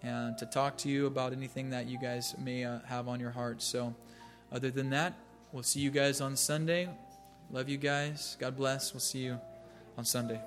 and 0.04 0.36
to 0.38 0.46
talk 0.46 0.76
to 0.78 0.88
you 0.88 1.06
about 1.06 1.32
anything 1.32 1.70
that 1.70 1.86
you 1.86 1.98
guys 1.98 2.34
may 2.38 2.64
uh, 2.64 2.80
have 2.86 3.08
on 3.08 3.18
your 3.18 3.30
heart. 3.30 3.62
So, 3.62 3.94
other 4.52 4.70
than 4.70 4.90
that, 4.90 5.14
we'll 5.50 5.62
see 5.62 5.80
you 5.80 5.90
guys 5.90 6.20
on 6.20 6.36
Sunday. 6.36 6.88
Love 7.50 7.68
you 7.68 7.78
guys. 7.78 8.36
God 8.38 8.56
bless. 8.56 8.92
We'll 8.92 9.00
see 9.00 9.20
you 9.20 9.40
on 9.96 10.04
Sunday. 10.04 10.40